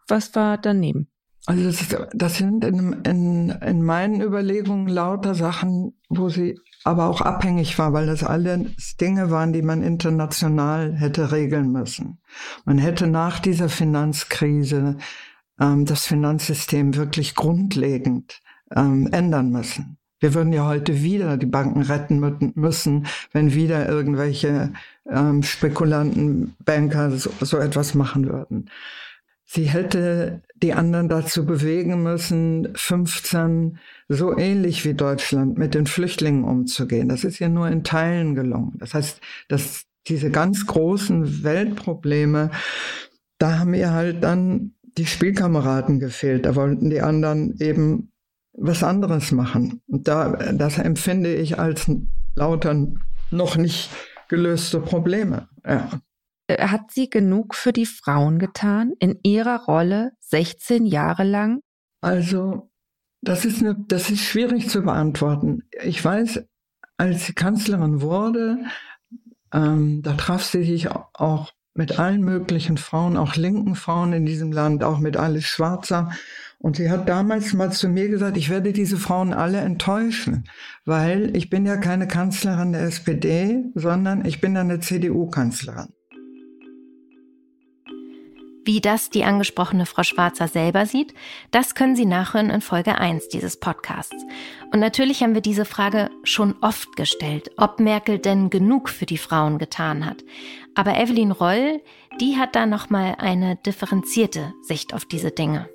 was 0.09 0.35
war 0.35 0.57
daneben? 0.57 1.09
Also 1.45 1.63
das, 1.63 2.09
das 2.13 2.37
sind 2.37 2.63
in, 2.63 2.93
in, 3.03 3.49
in 3.49 3.81
meinen 3.81 4.21
Überlegungen 4.21 4.87
lauter 4.87 5.35
Sachen, 5.35 5.93
wo 6.09 6.29
sie 6.29 6.59
aber 6.83 7.07
auch 7.07 7.21
abhängig 7.21 7.77
war, 7.77 7.93
weil 7.93 8.05
das 8.05 8.23
alles 8.23 8.97
Dinge 8.97 9.31
waren, 9.31 9.53
die 9.53 9.61
man 9.61 9.83
international 9.83 10.93
hätte 10.95 11.31
regeln 11.31 11.71
müssen. 11.71 12.19
Man 12.65 12.77
hätte 12.77 13.07
nach 13.07 13.39
dieser 13.39 13.69
Finanzkrise 13.69 14.97
ähm, 15.59 15.85
das 15.85 16.05
Finanzsystem 16.05 16.95
wirklich 16.95 17.35
grundlegend 17.35 18.39
ähm, 18.75 19.09
ändern 19.11 19.51
müssen. 19.51 19.97
Wir 20.19 20.33
würden 20.33 20.51
ja 20.51 20.65
heute 20.65 21.01
wieder 21.01 21.37
die 21.37 21.45
Banken 21.45 21.81
retten 21.81 22.51
müssen, 22.55 23.07
wenn 23.31 23.53
wieder 23.53 23.87
irgendwelche 23.87 24.73
ähm, 25.09 25.43
Spekulanten, 25.43 26.55
Banker 26.65 27.11
so, 27.11 27.31
so 27.39 27.57
etwas 27.57 27.95
machen 27.95 28.27
würden. 28.27 28.69
Sie 29.51 29.63
hätte 29.63 30.43
die 30.61 30.73
anderen 30.73 31.09
dazu 31.09 31.43
bewegen 31.43 32.03
müssen, 32.03 32.67
15 32.75 33.79
so 34.07 34.37
ähnlich 34.37 34.85
wie 34.85 34.93
Deutschland 34.93 35.57
mit 35.57 35.73
den 35.73 35.87
Flüchtlingen 35.87 36.43
umzugehen. 36.43 37.09
Das 37.09 37.23
ist 37.23 37.41
ihr 37.41 37.49
nur 37.49 37.67
in 37.67 37.83
Teilen 37.83 38.35
gelungen. 38.35 38.73
Das 38.77 38.93
heißt, 38.93 39.19
dass 39.47 39.85
diese 40.05 40.29
ganz 40.29 40.67
großen 40.67 41.43
Weltprobleme, 41.43 42.51
da 43.39 43.57
haben 43.57 43.73
ihr 43.73 43.91
halt 43.91 44.23
dann 44.23 44.75
die 44.83 45.07
Spielkameraden 45.07 45.99
gefehlt. 45.99 46.45
Da 46.45 46.53
wollten 46.53 46.91
die 46.91 47.01
anderen 47.01 47.57
eben 47.59 48.11
was 48.53 48.83
anderes 48.83 49.31
machen. 49.31 49.81
Und 49.87 50.07
da, 50.07 50.29
das 50.53 50.77
empfinde 50.77 51.33
ich 51.33 51.57
als 51.57 51.89
lauter 52.35 52.87
noch 53.31 53.57
nicht 53.57 53.89
gelöste 54.27 54.79
Probleme. 54.79 55.47
Ja. 55.65 55.89
Äh, 56.49 56.67
hat 56.67 56.91
sie 56.91 57.09
genug 57.09 57.55
für 57.55 57.71
die 57.71 57.85
Frauen 57.85 58.39
getan 58.39 58.93
in 58.99 59.19
ihrer 59.23 59.63
Rolle 59.65 60.11
16 60.21 60.85
Jahre 60.85 61.23
lang? 61.23 61.61
Also, 62.01 62.71
das 63.21 63.45
ist, 63.45 63.61
eine, 63.61 63.75
das 63.87 64.09
ist 64.09 64.21
schwierig 64.21 64.69
zu 64.69 64.81
beantworten. 64.81 65.63
Ich 65.83 66.03
weiß, 66.03 66.43
als 66.97 67.25
sie 67.25 67.33
Kanzlerin 67.33 68.01
wurde, 68.01 68.57
ähm, 69.53 70.01
da 70.01 70.13
traf 70.13 70.43
sie 70.43 70.63
sich 70.63 70.89
auch 70.89 71.51
mit 71.75 71.99
allen 71.99 72.21
möglichen 72.21 72.77
Frauen, 72.77 73.15
auch 73.15 73.35
linken 73.35 73.75
Frauen 73.75 74.11
in 74.13 74.25
diesem 74.25 74.51
Land, 74.51 74.83
auch 74.83 74.99
mit 74.99 75.17
Alice 75.17 75.45
Schwarzer. 75.45 76.11
Und 76.57 76.75
sie 76.77 76.89
hat 76.89 77.07
damals 77.07 77.53
mal 77.53 77.71
zu 77.71 77.87
mir 77.87 78.09
gesagt, 78.09 78.37
ich 78.37 78.49
werde 78.49 78.73
diese 78.73 78.97
Frauen 78.97 79.33
alle 79.33 79.59
enttäuschen, 79.59 80.49
weil 80.83 81.35
ich 81.37 81.49
bin 81.49 81.65
ja 81.65 81.77
keine 81.77 82.07
Kanzlerin 82.07 82.73
der 82.73 82.81
SPD, 82.81 83.63
sondern 83.75 84.25
ich 84.25 84.41
bin 84.41 84.57
eine 84.57 84.79
CDU-Kanzlerin. 84.79 85.93
Wie 88.65 88.81
das 88.81 89.09
die 89.09 89.23
angesprochene 89.23 89.85
Frau 89.85 90.03
Schwarzer 90.03 90.47
selber 90.47 90.85
sieht, 90.85 91.13
das 91.51 91.75
können 91.75 91.95
Sie 91.95 92.05
nachhören 92.05 92.49
in 92.49 92.61
Folge 92.61 92.97
1 92.97 93.29
dieses 93.29 93.57
Podcasts. 93.57 94.25
Und 94.71 94.79
natürlich 94.79 95.23
haben 95.23 95.33
wir 95.33 95.41
diese 95.41 95.65
Frage 95.65 96.09
schon 96.23 96.55
oft 96.61 96.95
gestellt, 96.95 97.51
ob 97.57 97.79
Merkel 97.79 98.19
denn 98.19 98.49
genug 98.49 98.89
für 98.89 99.05
die 99.05 99.17
Frauen 99.17 99.57
getan 99.57 100.05
hat. 100.05 100.23
Aber 100.75 100.97
Evelyn 100.97 101.31
Roll, 101.31 101.81
die 102.19 102.37
hat 102.37 102.55
da 102.55 102.65
nochmal 102.65 103.15
eine 103.17 103.55
differenzierte 103.55 104.53
Sicht 104.61 104.93
auf 104.93 105.05
diese 105.05 105.31
Dinge. 105.31 105.69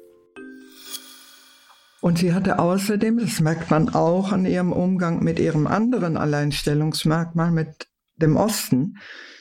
Und 2.01 2.19
sie 2.19 2.35
hatte 2.35 2.59
außerdem, 2.59 3.19
das 3.19 3.41
merkt 3.41 3.71
man 3.71 3.89
auch 3.89 4.31
an 4.31 4.45
ihrem 4.45 4.73
Umgang 4.73 5.25
mit 5.25 5.39
ihrem 5.39 5.67
anderen 5.67 6.19
Alleinstellungsmerkmal, 6.19 7.51
mit 7.51 7.89
dem 8.17 8.37
Osten, 8.37 8.99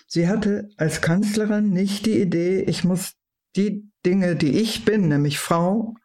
sie 0.07 0.29
hatte 0.29 0.69
als 0.77 1.01
Kanzlerin 1.01 1.71
nicht 1.71 2.05
die 2.05 2.21
Idee, 2.21 2.61
ich 2.61 2.85
muss 2.85 3.15
die 3.55 3.89
Dinge, 4.05 4.35
die 4.35 4.59
ich 4.59 4.85
bin, 4.85 5.07
nämlich 5.07 5.39
Frau 5.39 5.95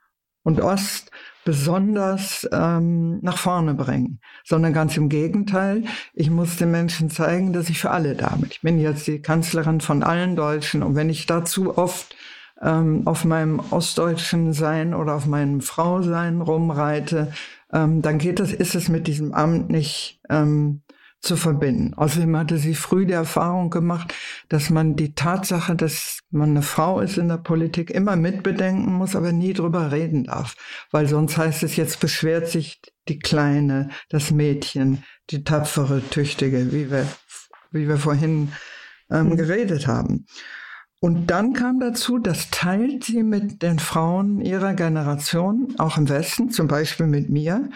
und 0.43 0.61
Ost, 0.61 1.11
besonders 1.45 2.47
ähm, 2.53 3.21
nach 3.23 3.39
vorne 3.39 3.73
bringen, 3.73 4.21
sondern 4.45 4.75
ganz 4.75 4.97
im 4.97 5.09
Gegenteil. 5.09 5.85
Ich 6.13 6.31
muss 6.31 6.57
den 6.57 6.71
Menschen 6.71 7.09
zeigen, 7.11 7.53
dass 7.55 7.71
ich 7.71 7.79
für 7.79 7.91
alle 7.91 8.15
da 8.15 8.37
bin. 8.37 8.51
Ich 8.51 8.61
bin 8.61 8.79
jetzt 8.79 9.07
die 9.07 9.23
Kanzlerin 9.23 9.81
von 9.81 10.03
allen 10.03 10.37
Deutschen 10.37 10.83
und 10.83 10.95
wenn 10.95 11.09
ich 11.09 11.25
dazu 11.25 11.79
oft 11.79 12.15
ähm, 12.61 13.03
auf 13.07 13.25
meinem 13.25 13.61
ostdeutschen 13.71 14.53
Sein 14.53 14.93
oder 14.93 15.15
auf 15.15 15.27
meinem 15.27 15.63
Frausein 15.63 16.43
rumreite, 16.43 17.33
ähm, 17.73 18.03
dann 18.03 18.19
geht 18.19 18.41
es, 18.41 18.53
ist 18.53 18.75
es 18.75 18.89
mit 18.89 19.07
diesem 19.07 19.33
Amt 19.33 19.71
nicht 19.71 20.21
ähm, 20.29 20.83
zu 21.21 21.37
verbinden. 21.37 21.95
Außerdem 21.95 22.37
hatte 22.37 22.59
sie 22.59 22.75
früh 22.75 23.05
die 23.05 23.13
Erfahrung 23.13 23.71
gemacht, 23.71 24.15
dass 24.49 24.71
man 24.71 24.95
die 24.97 25.15
Tatsache, 25.15 25.75
dass 25.75 26.21
man 26.31 26.51
eine 26.51 26.63
Frau 26.63 27.01
ist 27.01 27.19
in 27.19 27.29
der 27.29 27.39
Politik, 27.39 27.91
immer 27.91 28.17
mitbedenken 28.17 28.93
muss, 28.93 29.17
aber 29.17 29.33
nie 29.33 29.53
drüber 29.53 29.91
reden 29.91 30.25
darf. 30.25 30.57
Weil 30.91 31.09
sonst 31.09 31.37
heißt 31.37 31.63
es, 31.65 31.77
jetzt 31.77 32.01
beschwert 32.01 32.49
sich 32.49 32.81
die 33.09 33.19
Kleine, 33.19 33.91
das 34.09 34.31
Mädchen, 34.31 35.03
die 35.31 35.43
tapfere, 35.43 36.03
tüchtige, 36.09 36.73
wie 36.73 36.91
wir, 36.91 37.07
wie 37.73 37.89
wir 37.89 37.97
vorhin 37.97 38.53
ähm, 39.11 39.31
mhm. 39.31 39.37
geredet 39.37 39.87
haben. 39.87 40.27
Und 41.01 41.29
dann 41.29 41.53
kam 41.53 41.79
dazu, 41.79 42.19
das 42.19 42.51
teilt 42.51 43.05
sie 43.05 43.23
mit 43.23 43.63
den 43.63 43.79
Frauen 43.79 44.41
ihrer 44.41 44.75
Generation, 44.75 45.75
auch 45.79 45.97
im 45.97 46.09
Westen, 46.09 46.51
zum 46.51 46.67
Beispiel 46.67 47.07
mit 47.07 47.29
mir. 47.29 47.71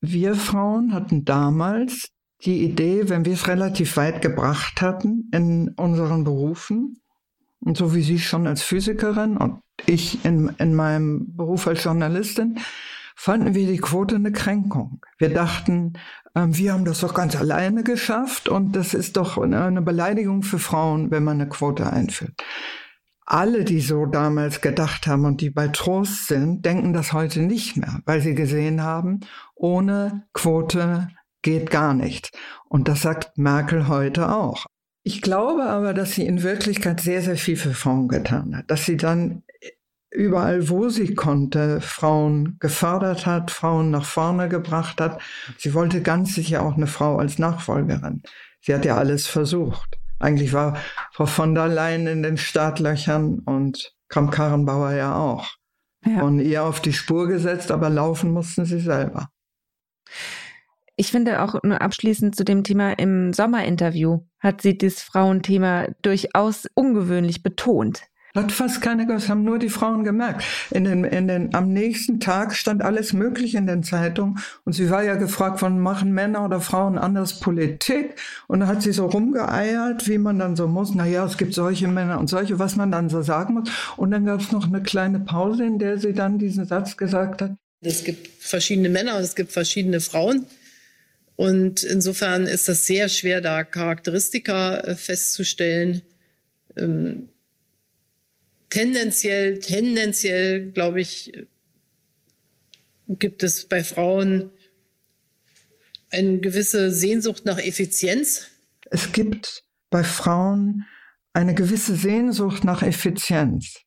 Wir 0.00 0.34
Frauen 0.34 0.92
hatten 0.92 1.24
damals 1.24 2.10
die 2.44 2.64
Idee, 2.64 3.08
wenn 3.08 3.24
wir 3.24 3.34
es 3.34 3.48
relativ 3.48 3.96
weit 3.96 4.22
gebracht 4.22 4.80
hatten 4.80 5.28
in 5.32 5.70
unseren 5.76 6.24
Berufen, 6.24 6.96
und 7.62 7.76
so 7.76 7.94
wie 7.94 8.02
Sie 8.02 8.18
schon 8.18 8.46
als 8.46 8.62
Physikerin 8.62 9.36
und 9.36 9.60
ich 9.86 10.24
in, 10.24 10.50
in 10.58 10.74
meinem 10.74 11.36
Beruf 11.36 11.66
als 11.66 11.84
Journalistin, 11.84 12.58
fanden 13.14 13.54
wir 13.54 13.66
die 13.66 13.78
Quote 13.78 14.14
eine 14.14 14.32
Kränkung. 14.32 15.02
Wir 15.18 15.28
dachten, 15.28 15.92
äh, 16.34 16.46
wir 16.46 16.72
haben 16.72 16.86
das 16.86 17.00
doch 17.00 17.12
ganz 17.12 17.36
alleine 17.36 17.82
geschafft 17.82 18.48
und 18.48 18.74
das 18.76 18.94
ist 18.94 19.18
doch 19.18 19.36
eine 19.36 19.82
Beleidigung 19.82 20.42
für 20.42 20.58
Frauen, 20.58 21.10
wenn 21.10 21.24
man 21.24 21.40
eine 21.40 21.48
Quote 21.48 21.92
einführt. 21.92 22.42
Alle, 23.26 23.64
die 23.64 23.80
so 23.80 24.06
damals 24.06 24.60
gedacht 24.60 25.06
haben 25.06 25.24
und 25.24 25.40
die 25.40 25.50
bei 25.50 25.68
Trost 25.68 26.26
sind, 26.26 26.64
denken 26.64 26.92
das 26.92 27.12
heute 27.12 27.42
nicht 27.42 27.76
mehr, 27.76 28.00
weil 28.04 28.20
sie 28.22 28.34
gesehen 28.34 28.82
haben, 28.82 29.20
ohne 29.54 30.24
Quote 30.32 31.08
geht 31.42 31.70
gar 31.70 31.94
nicht. 31.94 32.30
Und 32.68 32.88
das 32.88 33.02
sagt 33.02 33.36
Merkel 33.36 33.88
heute 33.88 34.32
auch. 34.32 34.66
Ich 35.02 35.22
glaube 35.22 35.64
aber, 35.64 35.94
dass 35.94 36.12
sie 36.12 36.26
in 36.26 36.42
Wirklichkeit 36.42 37.00
sehr, 37.00 37.22
sehr 37.22 37.36
viel 37.36 37.56
für 37.56 37.74
Frauen 37.74 38.08
getan 38.08 38.56
hat. 38.56 38.70
Dass 38.70 38.84
sie 38.84 38.96
dann 38.96 39.42
überall, 40.10 40.68
wo 40.68 40.88
sie 40.88 41.14
konnte, 41.14 41.80
Frauen 41.80 42.56
gefördert 42.58 43.26
hat, 43.26 43.50
Frauen 43.50 43.90
nach 43.90 44.04
vorne 44.04 44.48
gebracht 44.48 45.00
hat. 45.00 45.20
Sie 45.56 45.72
wollte 45.72 46.02
ganz 46.02 46.34
sicher 46.34 46.62
auch 46.62 46.76
eine 46.76 46.86
Frau 46.86 47.16
als 47.16 47.38
Nachfolgerin. 47.38 48.22
Sie 48.60 48.74
hat 48.74 48.84
ja 48.84 48.96
alles 48.96 49.26
versucht. 49.26 49.98
Eigentlich 50.18 50.52
war 50.52 50.76
Frau 51.12 51.26
von 51.26 51.54
der 51.54 51.68
Leyen 51.68 52.06
in 52.06 52.22
den 52.22 52.36
Startlöchern 52.36 53.38
und 53.38 53.94
Kramp-Karrenbauer 54.08 54.92
ja 54.92 55.16
auch. 55.16 55.48
Ja. 56.04 56.22
Und 56.22 56.40
ihr 56.40 56.64
auf 56.64 56.80
die 56.80 56.92
Spur 56.92 57.26
gesetzt, 57.26 57.70
aber 57.70 57.88
laufen 57.88 58.32
mussten 58.32 58.64
sie 58.64 58.80
selber. 58.80 59.28
Ich 61.00 61.12
finde 61.12 61.40
auch 61.40 61.54
nur 61.62 61.80
abschließend 61.80 62.36
zu 62.36 62.44
dem 62.44 62.62
Thema 62.62 62.92
im 62.98 63.32
Sommerinterview 63.32 64.20
hat 64.38 64.60
sie 64.60 64.76
das 64.76 65.00
Frauenthema 65.00 65.86
durchaus 66.02 66.68
ungewöhnlich 66.74 67.42
betont. 67.42 68.02
Hat 68.36 68.52
fast 68.52 68.82
keiner 68.82 69.06
gehört, 69.06 69.26
haben 69.30 69.42
nur 69.42 69.58
die 69.58 69.70
Frauen 69.70 70.04
gemerkt. 70.04 70.44
In 70.70 70.84
den, 70.84 71.04
in 71.04 71.26
den, 71.26 71.54
am 71.54 71.72
nächsten 71.72 72.20
Tag 72.20 72.54
stand 72.54 72.82
alles 72.82 73.14
Mögliche 73.14 73.56
in 73.56 73.66
den 73.66 73.82
Zeitungen 73.82 74.40
und 74.66 74.74
sie 74.74 74.90
war 74.90 75.02
ja 75.02 75.14
gefragt, 75.14 75.58
von 75.60 75.80
machen 75.80 76.12
Männer 76.12 76.44
oder 76.44 76.60
Frauen 76.60 76.98
anders 76.98 77.40
Politik? 77.40 78.16
Und 78.46 78.60
da 78.60 78.66
hat 78.66 78.82
sie 78.82 78.92
so 78.92 79.06
rumgeeiert, 79.06 80.06
wie 80.06 80.18
man 80.18 80.38
dann 80.38 80.54
so 80.54 80.68
muss. 80.68 80.94
Na 80.94 81.06
ja, 81.06 81.24
es 81.24 81.38
gibt 81.38 81.54
solche 81.54 81.88
Männer 81.88 82.20
und 82.20 82.28
solche, 82.28 82.58
was 82.58 82.76
man 82.76 82.92
dann 82.92 83.08
so 83.08 83.22
sagen 83.22 83.54
muss. 83.54 83.70
Und 83.96 84.10
dann 84.10 84.26
gab 84.26 84.40
es 84.40 84.52
noch 84.52 84.66
eine 84.66 84.82
kleine 84.82 85.20
Pause, 85.20 85.64
in 85.64 85.78
der 85.78 85.96
sie 85.96 86.12
dann 86.12 86.38
diesen 86.38 86.66
Satz 86.66 86.98
gesagt 86.98 87.40
hat. 87.40 87.52
Es 87.80 88.04
gibt 88.04 88.28
verschiedene 88.38 88.90
Männer 88.90 89.16
und 89.16 89.22
es 89.22 89.34
gibt 89.34 89.52
verschiedene 89.52 90.00
Frauen. 90.00 90.44
Und 91.40 91.84
insofern 91.84 92.44
ist 92.44 92.68
das 92.68 92.84
sehr 92.84 93.08
schwer, 93.08 93.40
da 93.40 93.64
Charakteristika 93.64 94.80
äh, 94.80 94.94
festzustellen. 94.94 96.02
Ähm, 96.76 97.30
tendenziell, 98.68 99.58
tendenziell, 99.58 100.70
glaube 100.70 101.00
ich, 101.00 101.32
gibt 103.08 103.42
es 103.42 103.64
bei 103.64 103.82
Frauen 103.82 104.50
eine 106.10 106.40
gewisse 106.40 106.90
Sehnsucht 106.92 107.46
nach 107.46 107.58
Effizienz. 107.58 108.48
Es 108.90 109.10
gibt 109.12 109.64
bei 109.88 110.04
Frauen 110.04 110.84
eine 111.32 111.54
gewisse 111.54 111.96
Sehnsucht 111.96 112.64
nach 112.64 112.82
Effizienz 112.82 113.78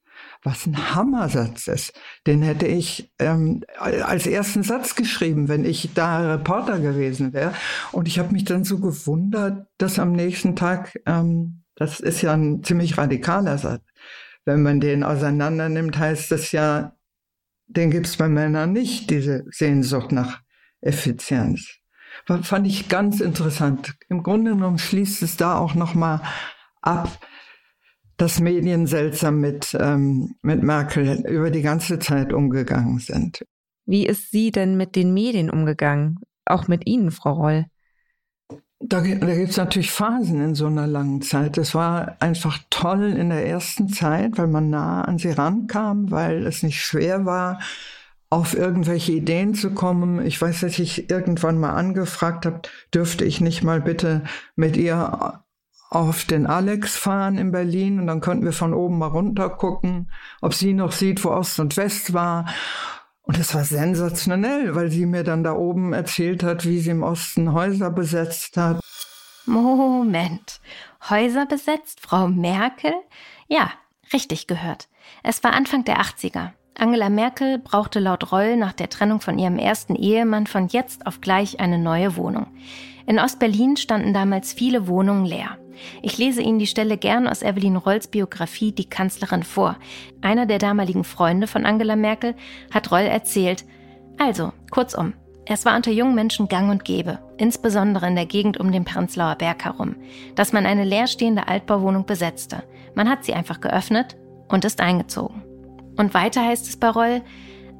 was 0.44 0.66
ein 0.66 0.96
Hammersatz 0.96 1.68
ist. 1.68 1.94
Den 2.28 2.42
hätte 2.42 2.68
ich 2.68 3.12
ähm, 3.20 3.64
als 3.78 4.28
ersten 4.28 4.64
Satz 4.64 4.96
geschrieben, 4.96 5.48
wenn 5.48 5.66
ich 5.66 5.92
da 5.94 6.34
Reporter 6.34 6.80
gewesen 6.80 7.34
wäre. 7.34 7.54
Und 7.92 8.08
ich 8.08 8.20
habe 8.20 8.34
mich 8.34 8.44
dann 8.44 8.64
so 8.64 8.80
gewundert, 8.80 9.68
dass 9.78 10.00
am 10.00 10.12
nächsten 10.12 10.56
Tag, 10.56 11.00
ähm, 11.06 11.64
das 11.76 12.00
ist 12.00 12.22
ja 12.22 12.34
ein 12.34 12.64
ziemlich 12.64 12.98
radikaler 12.98 13.58
Satz, 13.58 13.84
wenn 14.46 14.62
man 14.62 14.80
den 14.80 15.04
auseinander 15.04 15.70
nimmt, 15.70 15.98
heißt 15.98 16.32
das 16.32 16.52
ja, 16.52 16.94
den 17.68 17.92
gibt 17.92 18.08
es 18.08 18.18
bei 18.18 18.28
Männern 18.28 18.74
nicht, 18.74 19.10
diese 19.10 19.46
Sehnsucht 19.50 20.12
nach 20.12 20.42
Effizienz. 20.82 21.80
Fand 22.26 22.68
ich 22.68 22.90
ganz 22.90 23.22
interessant. 23.22 23.96
Im 24.10 24.22
Grunde 24.22 24.52
genommen 24.52 24.78
schließt 24.78 25.24
es 25.24 25.38
da 25.38 25.58
auch 25.58 25.74
nochmal 25.74 26.22
ab, 26.82 27.10
dass 28.18 28.40
Medien 28.40 28.88
seltsam 28.88 29.40
mit, 29.42 29.76
ähm, 29.80 30.36
mit 30.42 30.64
Merkel 30.64 31.26
über 31.28 31.52
die 31.52 31.62
ganze 31.62 32.00
Zeit 32.00 32.34
umgegangen 32.34 33.00
sind. 33.00 33.46
Wie 33.86 34.06
ist 34.06 34.32
sie 34.32 34.52
denn 34.52 34.78
mit 34.78 34.96
den 34.96 35.14
Medien 35.14 35.50
umgegangen? 35.50 36.20
Auch 36.46 36.68
mit 36.68 36.88
Ihnen, 36.88 37.12
Frau 37.12 37.34
Roll? 37.34 37.66
Da, 38.86 39.00
da 39.00 39.36
gibt 39.36 39.50
es 39.50 39.58
natürlich 39.58 39.92
Phasen 39.92 40.44
in 40.44 40.56
so 40.56 40.66
einer 40.66 40.88
langen 40.88 41.22
Zeit. 41.22 41.58
Es 41.58 41.74
war 41.74 42.18
einfach 42.20 42.60
toll 42.70 43.14
in 43.18 43.30
der 43.30 43.46
ersten 43.46 43.88
Zeit, 43.88 44.38
weil 44.38 44.48
man 44.48 44.70
nah 44.70 45.04
an 45.04 45.18
sie 45.18 45.32
rankam, 45.32 46.12
weil 46.12 46.46
es 46.46 46.64
nicht 46.64 46.82
schwer 46.82 47.26
war, 47.26 47.62
auf 48.30 48.56
irgendwelche 48.56 49.14
Ideen 49.14 49.54
zu 49.54 49.72
kommen. 49.72 50.26
Ich 50.26 50.42
weiß, 50.42 50.62
dass 50.62 50.80
ich 50.80 51.10
irgendwann 51.10 51.60
mal 51.60 51.74
angefragt 51.76 52.46
habe, 52.46 52.62
dürfte 52.94 53.24
ich 53.24 53.40
nicht 53.40 53.64
mal 53.64 53.80
bitte 53.80 54.24
mit 54.56 54.76
ihr 54.76 55.42
auf 55.96 56.26
den 56.26 56.48
Alex 56.48 56.96
fahren 56.98 57.38
in 57.38 57.52
Berlin 57.52 58.00
und 58.00 58.08
dann 58.08 58.22
konnten 58.22 58.46
wir 58.46 58.54
von 58.54 58.74
oben 58.74 58.98
mal 58.98 59.08
runter 59.08 59.50
gucken, 59.50 60.12
ob 60.42 60.54
sie 60.54 60.74
noch 60.74 60.92
sieht, 60.92 61.24
wo 61.24 61.30
Ost 61.30 61.60
und 61.60 61.78
West 61.78 62.14
war. 62.14 62.46
Und 63.22 63.38
es 63.38 63.54
war 63.56 63.64
sensationell, 63.64 64.76
weil 64.76 64.92
sie 64.92 65.06
mir 65.06 65.24
dann 65.24 65.44
da 65.44 65.54
oben 65.54 65.94
erzählt 65.94 66.44
hat, 66.44 66.66
wie 66.66 66.80
sie 66.80 66.90
im 66.90 67.04
Osten 67.04 67.54
Häuser 67.54 67.90
besetzt 67.90 68.58
hat. 68.58 68.80
Moment. 69.46 70.60
Häuser 71.10 71.46
besetzt, 71.46 72.00
Frau 72.02 72.28
Merkel? 72.28 72.94
Ja, 73.48 73.72
richtig 74.12 74.48
gehört. 74.48 74.90
Es 75.22 75.44
war 75.44 75.54
Anfang 75.54 75.84
der 75.86 76.02
80er. 76.02 76.52
Angela 76.76 77.10
Merkel 77.10 77.60
brauchte 77.60 78.00
laut 78.00 78.32
Roll 78.32 78.58
nach 78.58 78.74
der 78.74 78.90
Trennung 78.90 79.22
von 79.22 79.38
ihrem 79.38 79.58
ersten 79.58 79.96
Ehemann 79.96 80.48
von 80.48 80.68
jetzt 80.68 81.06
auf 81.06 81.22
gleich 81.22 81.60
eine 81.60 81.78
neue 81.78 82.16
Wohnung. 82.16 82.48
In 83.06 83.20
Ostberlin 83.20 83.78
standen 83.78 84.14
damals 84.14 84.54
viele 84.54 84.88
Wohnungen 84.88 85.26
leer. 85.26 85.58
Ich 86.02 86.18
lese 86.18 86.42
Ihnen 86.42 86.60
die 86.60 86.68
Stelle 86.68 86.98
gern 86.98 87.28
aus 87.28 87.42
Evelyn 87.42 87.76
Rolls 87.76 88.08
Biografie 88.08 88.72
Die 88.72 88.90
Kanzlerin 88.90 89.44
vor. 89.44 89.78
Einer 90.22 90.46
der 90.46 90.60
damaligen 90.60 91.04
Freunde 91.04 91.48
von 91.48 91.66
Angela 91.66 91.96
Merkel 91.96 92.36
hat 92.72 92.92
Roll 92.92 93.02
erzählt. 93.02 93.66
Also, 94.18 94.54
kurzum, 94.72 95.14
es 95.46 95.66
war 95.66 95.76
unter 95.76 95.92
jungen 95.92 96.16
Menschen 96.16 96.48
gang 96.48 96.72
und 96.72 96.86
gäbe, 96.86 97.20
insbesondere 97.38 98.08
in 98.08 98.16
der 98.16 98.26
Gegend 98.26 98.60
um 98.60 98.72
den 98.72 98.86
Prenzlauer 98.86 99.36
Berg 99.36 99.66
herum, 99.66 99.96
dass 100.36 100.54
man 100.54 100.66
eine 100.66 100.86
leerstehende 100.86 101.48
Altbauwohnung 101.48 102.06
besetzte. 102.06 102.64
Man 102.96 103.10
hat 103.10 103.26
sie 103.26 103.34
einfach 103.34 103.60
geöffnet 103.60 104.16
und 104.48 104.64
ist 104.64 104.80
eingezogen. 104.80 105.44
Und 105.96 106.14
weiter 106.14 106.46
heißt 106.46 106.68
es 106.68 106.78
bei 106.78 106.90
Roll, 106.90 107.22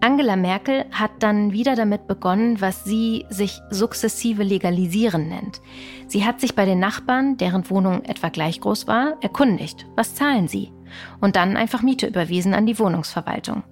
Angela 0.04 0.36
Merkel 0.36 0.84
hat 0.92 1.12
dann 1.20 1.54
wieder 1.54 1.78
damit 1.78 2.08
begonnen, 2.08 2.60
was 2.60 2.84
sie 2.84 3.26
sich 3.30 3.62
sukzessive 3.70 4.44
legalisieren 4.44 5.30
nennt. 5.30 5.62
Sie 6.08 6.26
hat 6.26 6.42
sich 6.42 6.56
bei 6.56 6.66
den 6.66 6.80
Nachbarn, 6.80 7.38
deren 7.38 7.70
Wohnung 7.70 8.04
etwa 8.04 8.28
gleich 8.28 8.60
groß 8.60 8.86
war, 8.86 9.16
erkundigt, 9.22 9.86
was 9.96 10.14
zahlen 10.14 10.50
sie? 10.50 10.74
Und 11.22 11.38
dann 11.38 11.56
einfach 11.56 11.84
Miete 11.84 12.06
überwiesen 12.06 12.54
an 12.54 12.66
die 12.66 12.80
Wohnungsverwaltung. 12.80 13.64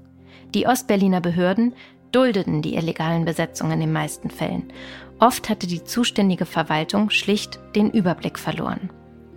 Die 0.54 0.68
Ostberliner 0.68 1.20
Behörden 1.20 1.74
duldeten 2.14 2.62
die 2.62 2.76
illegalen 2.76 3.26
Besetzungen 3.26 3.74
in 3.74 3.80
den 3.82 3.94
meisten 3.94 4.30
Fällen. 4.30 4.72
Oft 5.20 5.50
hatte 5.50 5.68
die 5.68 5.84
zuständige 5.84 6.46
Verwaltung 6.46 7.10
schlicht 7.10 7.60
den 7.76 7.92
Überblick 7.92 8.40
verloren. 8.40 8.90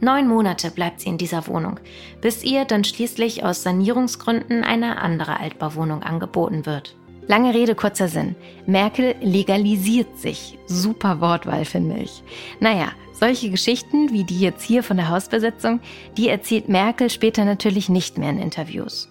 Neun 0.05 0.29
Monate 0.29 0.71
bleibt 0.71 1.01
sie 1.01 1.09
in 1.09 1.17
dieser 1.17 1.47
Wohnung, 1.47 1.81
bis 2.21 2.45
ihr 2.45 2.67
dann 2.67 2.85
schließlich 2.85 3.43
aus 3.43 3.63
Sanierungsgründen 3.63 4.63
eine 4.63 5.01
andere 5.01 5.41
Altbauwohnung 5.41 6.03
angeboten 6.03 6.67
wird. 6.67 6.95
Lange 7.27 7.55
Rede, 7.55 7.75
kurzer 7.75 8.09
Sinn. 8.09 8.37
Merkel 8.67 9.15
legalisiert 9.23 10.19
sich. 10.19 10.59
Super 10.67 11.23
Wortwahl, 11.23 11.65
finde 11.65 11.97
ich. 11.97 12.23
Naja, 12.61 12.89
solche 13.13 13.49
Geschichten 13.51 14.13
wie 14.13 14.25
die 14.25 14.41
jetzt 14.41 14.63
hier 14.63 14.83
von 14.83 14.99
der 14.99 15.09
Hausbesetzung, 15.09 15.81
die 16.19 16.29
erzählt 16.29 16.69
Merkel 16.69 17.09
später 17.09 17.47
natürlich 17.47 17.89
nicht 17.89 18.19
mehr 18.19 18.29
in 18.29 18.39
Interviews. 18.39 19.09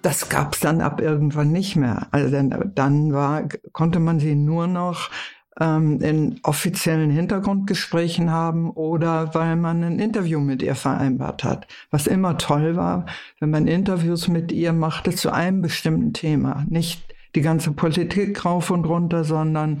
Das 0.00 0.30
gab 0.30 0.54
es 0.54 0.60
dann 0.60 0.80
ab 0.80 1.02
irgendwann 1.02 1.52
nicht 1.52 1.76
mehr. 1.76 2.06
Also 2.12 2.30
dann, 2.30 2.72
dann 2.74 3.12
war, 3.12 3.46
konnte 3.72 3.98
man 3.98 4.20
sie 4.20 4.34
nur 4.34 4.66
noch 4.66 5.10
ähm, 5.60 6.00
in 6.00 6.40
offiziellen 6.42 7.10
Hintergrundgesprächen 7.10 8.30
haben 8.30 8.70
oder 8.70 9.34
weil 9.34 9.56
man 9.56 9.84
ein 9.84 9.98
Interview 9.98 10.40
mit 10.40 10.62
ihr 10.62 10.74
vereinbart 10.74 11.44
hat. 11.44 11.68
Was 11.90 12.06
immer 12.06 12.38
toll 12.38 12.76
war, 12.76 13.06
wenn 13.38 13.50
man 13.50 13.68
Interviews 13.68 14.26
mit 14.26 14.50
ihr 14.50 14.72
machte 14.72 15.14
zu 15.14 15.32
einem 15.32 15.60
bestimmten 15.60 16.12
Thema. 16.14 16.64
Nicht 16.68 17.14
die 17.34 17.42
ganze 17.42 17.72
Politik 17.72 18.44
rauf 18.44 18.70
und 18.70 18.86
runter, 18.86 19.22
sondern 19.22 19.80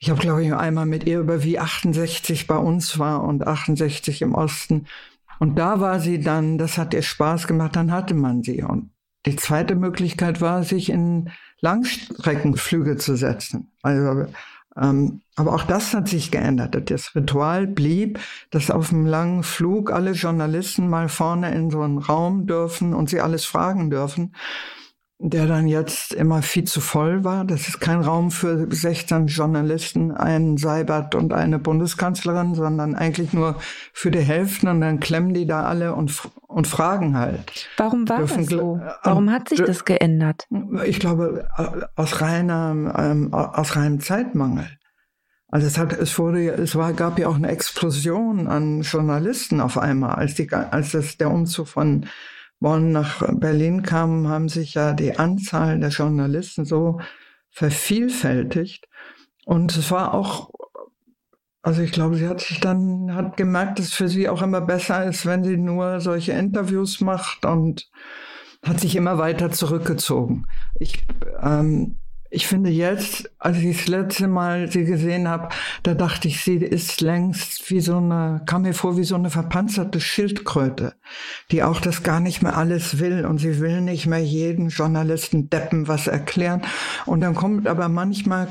ich 0.00 0.10
habe, 0.10 0.20
glaube 0.20 0.44
ich, 0.44 0.52
einmal 0.52 0.86
mit 0.86 1.06
ihr 1.06 1.20
über 1.20 1.42
wie 1.42 1.58
68 1.58 2.46
bei 2.46 2.56
uns 2.56 2.98
war 2.98 3.24
und 3.24 3.46
68 3.46 4.22
im 4.22 4.34
Osten. 4.34 4.86
Und 5.38 5.58
da 5.58 5.80
war 5.80 6.00
sie 6.00 6.20
dann, 6.20 6.58
das 6.58 6.78
hat 6.78 6.94
ihr 6.94 7.02
Spaß 7.02 7.46
gemacht, 7.46 7.76
dann 7.76 7.92
hatte 7.92 8.14
man 8.14 8.42
sie. 8.42 8.62
Und 8.62 8.90
die 9.26 9.36
zweite 9.36 9.74
Möglichkeit 9.74 10.40
war, 10.40 10.62
sich 10.62 10.90
in 10.90 11.30
Langstreckenflüge 11.60 12.96
zu 12.96 13.16
setzen. 13.16 13.72
Also 13.82 14.26
aber 14.78 15.54
auch 15.54 15.64
das 15.64 15.92
hat 15.94 16.08
sich 16.08 16.30
geändert. 16.30 16.90
Das 16.90 17.14
Ritual 17.14 17.66
blieb, 17.66 18.20
dass 18.50 18.70
auf 18.70 18.92
einem 18.92 19.06
langen 19.06 19.42
Flug 19.42 19.90
alle 19.90 20.12
Journalisten 20.12 20.88
mal 20.88 21.08
vorne 21.08 21.52
in 21.54 21.70
so 21.70 21.82
einen 21.82 21.98
Raum 21.98 22.46
dürfen 22.46 22.94
und 22.94 23.10
sie 23.10 23.20
alles 23.20 23.44
fragen 23.44 23.90
dürfen 23.90 24.32
der 25.20 25.46
dann 25.46 25.66
jetzt 25.66 26.12
immer 26.12 26.42
viel 26.42 26.64
zu 26.64 26.80
voll 26.80 27.24
war. 27.24 27.44
Das 27.44 27.66
ist 27.66 27.80
kein 27.80 28.00
Raum 28.00 28.30
für 28.30 28.68
16 28.70 29.26
Journalisten, 29.26 30.12
einen 30.12 30.56
Seibert 30.58 31.16
und 31.16 31.32
eine 31.32 31.58
Bundeskanzlerin, 31.58 32.54
sondern 32.54 32.94
eigentlich 32.94 33.32
nur 33.32 33.56
für 33.92 34.12
die 34.12 34.20
Hälfte 34.20 34.70
und 34.70 34.80
dann 34.80 35.00
klemmen 35.00 35.34
die 35.34 35.46
da 35.46 35.64
alle 35.64 35.94
und, 35.94 36.22
und 36.46 36.68
fragen 36.68 37.18
halt. 37.18 37.68
Warum 37.76 38.08
war 38.08 38.18
Dürfen, 38.18 38.44
das 38.44 38.50
so? 38.50 38.80
Warum 39.02 39.30
hat 39.32 39.48
sich 39.48 39.60
das 39.60 39.84
geändert? 39.84 40.46
Ich 40.86 41.00
glaube, 41.00 41.48
aus 41.96 42.20
reiner, 42.20 42.94
ähm, 42.96 43.34
aus 43.34 43.74
reinem 43.74 43.98
Zeitmangel. 43.98 44.68
Also 45.50 45.66
es 45.66 45.78
hat, 45.78 45.94
es 45.94 46.16
wurde, 46.18 46.50
es 46.52 46.76
war, 46.76 46.92
gab 46.92 47.18
ja 47.18 47.26
auch 47.26 47.36
eine 47.36 47.48
Explosion 47.48 48.46
an 48.46 48.82
Journalisten 48.82 49.60
auf 49.60 49.78
einmal, 49.78 50.14
als 50.14 50.34
die, 50.34 50.52
als 50.52 50.92
das 50.92 51.16
der 51.16 51.30
Umzug 51.30 51.68
von 51.68 52.06
Bonn 52.60 52.92
nach 52.92 53.22
Berlin 53.34 53.82
kamen, 53.82 54.28
haben 54.28 54.48
sich 54.48 54.74
ja 54.74 54.92
die 54.92 55.18
Anzahl 55.18 55.78
der 55.78 55.90
Journalisten 55.90 56.64
so 56.64 57.00
vervielfältigt. 57.50 58.88
Und 59.44 59.76
es 59.76 59.90
war 59.90 60.14
auch, 60.14 60.50
also 61.62 61.82
ich 61.82 61.92
glaube, 61.92 62.16
sie 62.16 62.28
hat 62.28 62.40
sich 62.40 62.60
dann, 62.60 63.14
hat 63.14 63.36
gemerkt, 63.36 63.78
dass 63.78 63.86
es 63.86 63.94
für 63.94 64.08
sie 64.08 64.28
auch 64.28 64.42
immer 64.42 64.60
besser 64.60 65.04
ist, 65.04 65.24
wenn 65.26 65.44
sie 65.44 65.56
nur 65.56 66.00
solche 66.00 66.32
Interviews 66.32 67.00
macht 67.00 67.44
und 67.44 67.88
hat 68.64 68.80
sich 68.80 68.96
immer 68.96 69.18
weiter 69.18 69.50
zurückgezogen. 69.50 70.46
Ich, 70.78 71.06
ähm, 71.40 71.98
ich 72.30 72.46
finde 72.46 72.70
jetzt, 72.70 73.30
als 73.38 73.58
ich 73.58 73.76
das 73.78 73.88
letzte 73.88 74.28
Mal 74.28 74.70
sie 74.70 74.84
gesehen 74.84 75.28
habe, 75.28 75.48
da 75.82 75.94
dachte 75.94 76.28
ich, 76.28 76.42
sie 76.42 76.56
ist 76.56 77.00
längst 77.00 77.70
wie 77.70 77.80
so 77.80 77.96
eine, 77.96 78.42
kam 78.46 78.62
mir 78.62 78.74
vor 78.74 78.96
wie 78.96 79.04
so 79.04 79.14
eine 79.14 79.30
verpanzerte 79.30 80.00
Schildkröte, 80.00 80.94
die 81.50 81.62
auch 81.62 81.80
das 81.80 82.02
gar 82.02 82.20
nicht 82.20 82.42
mehr 82.42 82.56
alles 82.56 82.98
will 82.98 83.24
und 83.24 83.38
sie 83.38 83.60
will 83.60 83.80
nicht 83.80 84.06
mehr 84.06 84.22
jeden 84.22 84.68
Journalisten 84.68 85.48
deppen 85.48 85.88
was 85.88 86.06
erklären. 86.06 86.62
Und 87.06 87.20
dann 87.22 87.34
kommt 87.34 87.66
aber 87.66 87.88
manchmal 87.88 88.48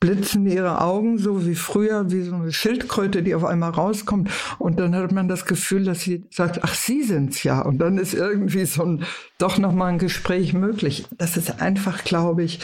blitzen 0.00 0.46
ihre 0.46 0.82
Augen 0.82 1.18
so 1.18 1.46
wie 1.46 1.54
früher, 1.54 2.10
wie 2.10 2.22
so 2.22 2.34
eine 2.34 2.52
Schildkröte, 2.52 3.22
die 3.22 3.34
auf 3.34 3.44
einmal 3.44 3.70
rauskommt. 3.70 4.30
Und 4.58 4.78
dann 4.78 4.94
hat 4.94 5.12
man 5.12 5.28
das 5.28 5.46
Gefühl, 5.46 5.84
dass 5.84 6.00
sie 6.00 6.24
sagt, 6.30 6.62
ach, 6.62 6.74
Sie 6.74 7.02
sind's 7.02 7.42
ja. 7.44 7.62
Und 7.62 7.78
dann 7.78 7.98
ist 7.98 8.14
irgendwie 8.14 8.66
so 8.66 8.84
ein, 8.84 9.04
doch 9.38 9.58
nochmal 9.58 9.92
ein 9.92 9.98
Gespräch 9.98 10.52
möglich. 10.52 11.06
Das 11.16 11.36
ist 11.36 11.62
einfach, 11.62 12.04
glaube 12.04 12.44
ich, 12.44 12.60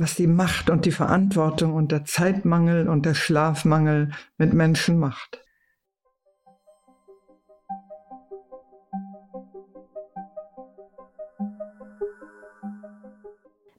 was 0.00 0.14
die 0.14 0.26
Macht 0.26 0.70
und 0.70 0.84
die 0.84 0.92
Verantwortung 0.92 1.74
und 1.74 1.92
der 1.92 2.04
Zeitmangel 2.04 2.88
und 2.88 3.06
der 3.06 3.14
Schlafmangel 3.14 4.10
mit 4.38 4.52
Menschen 4.52 4.98
macht. 4.98 5.42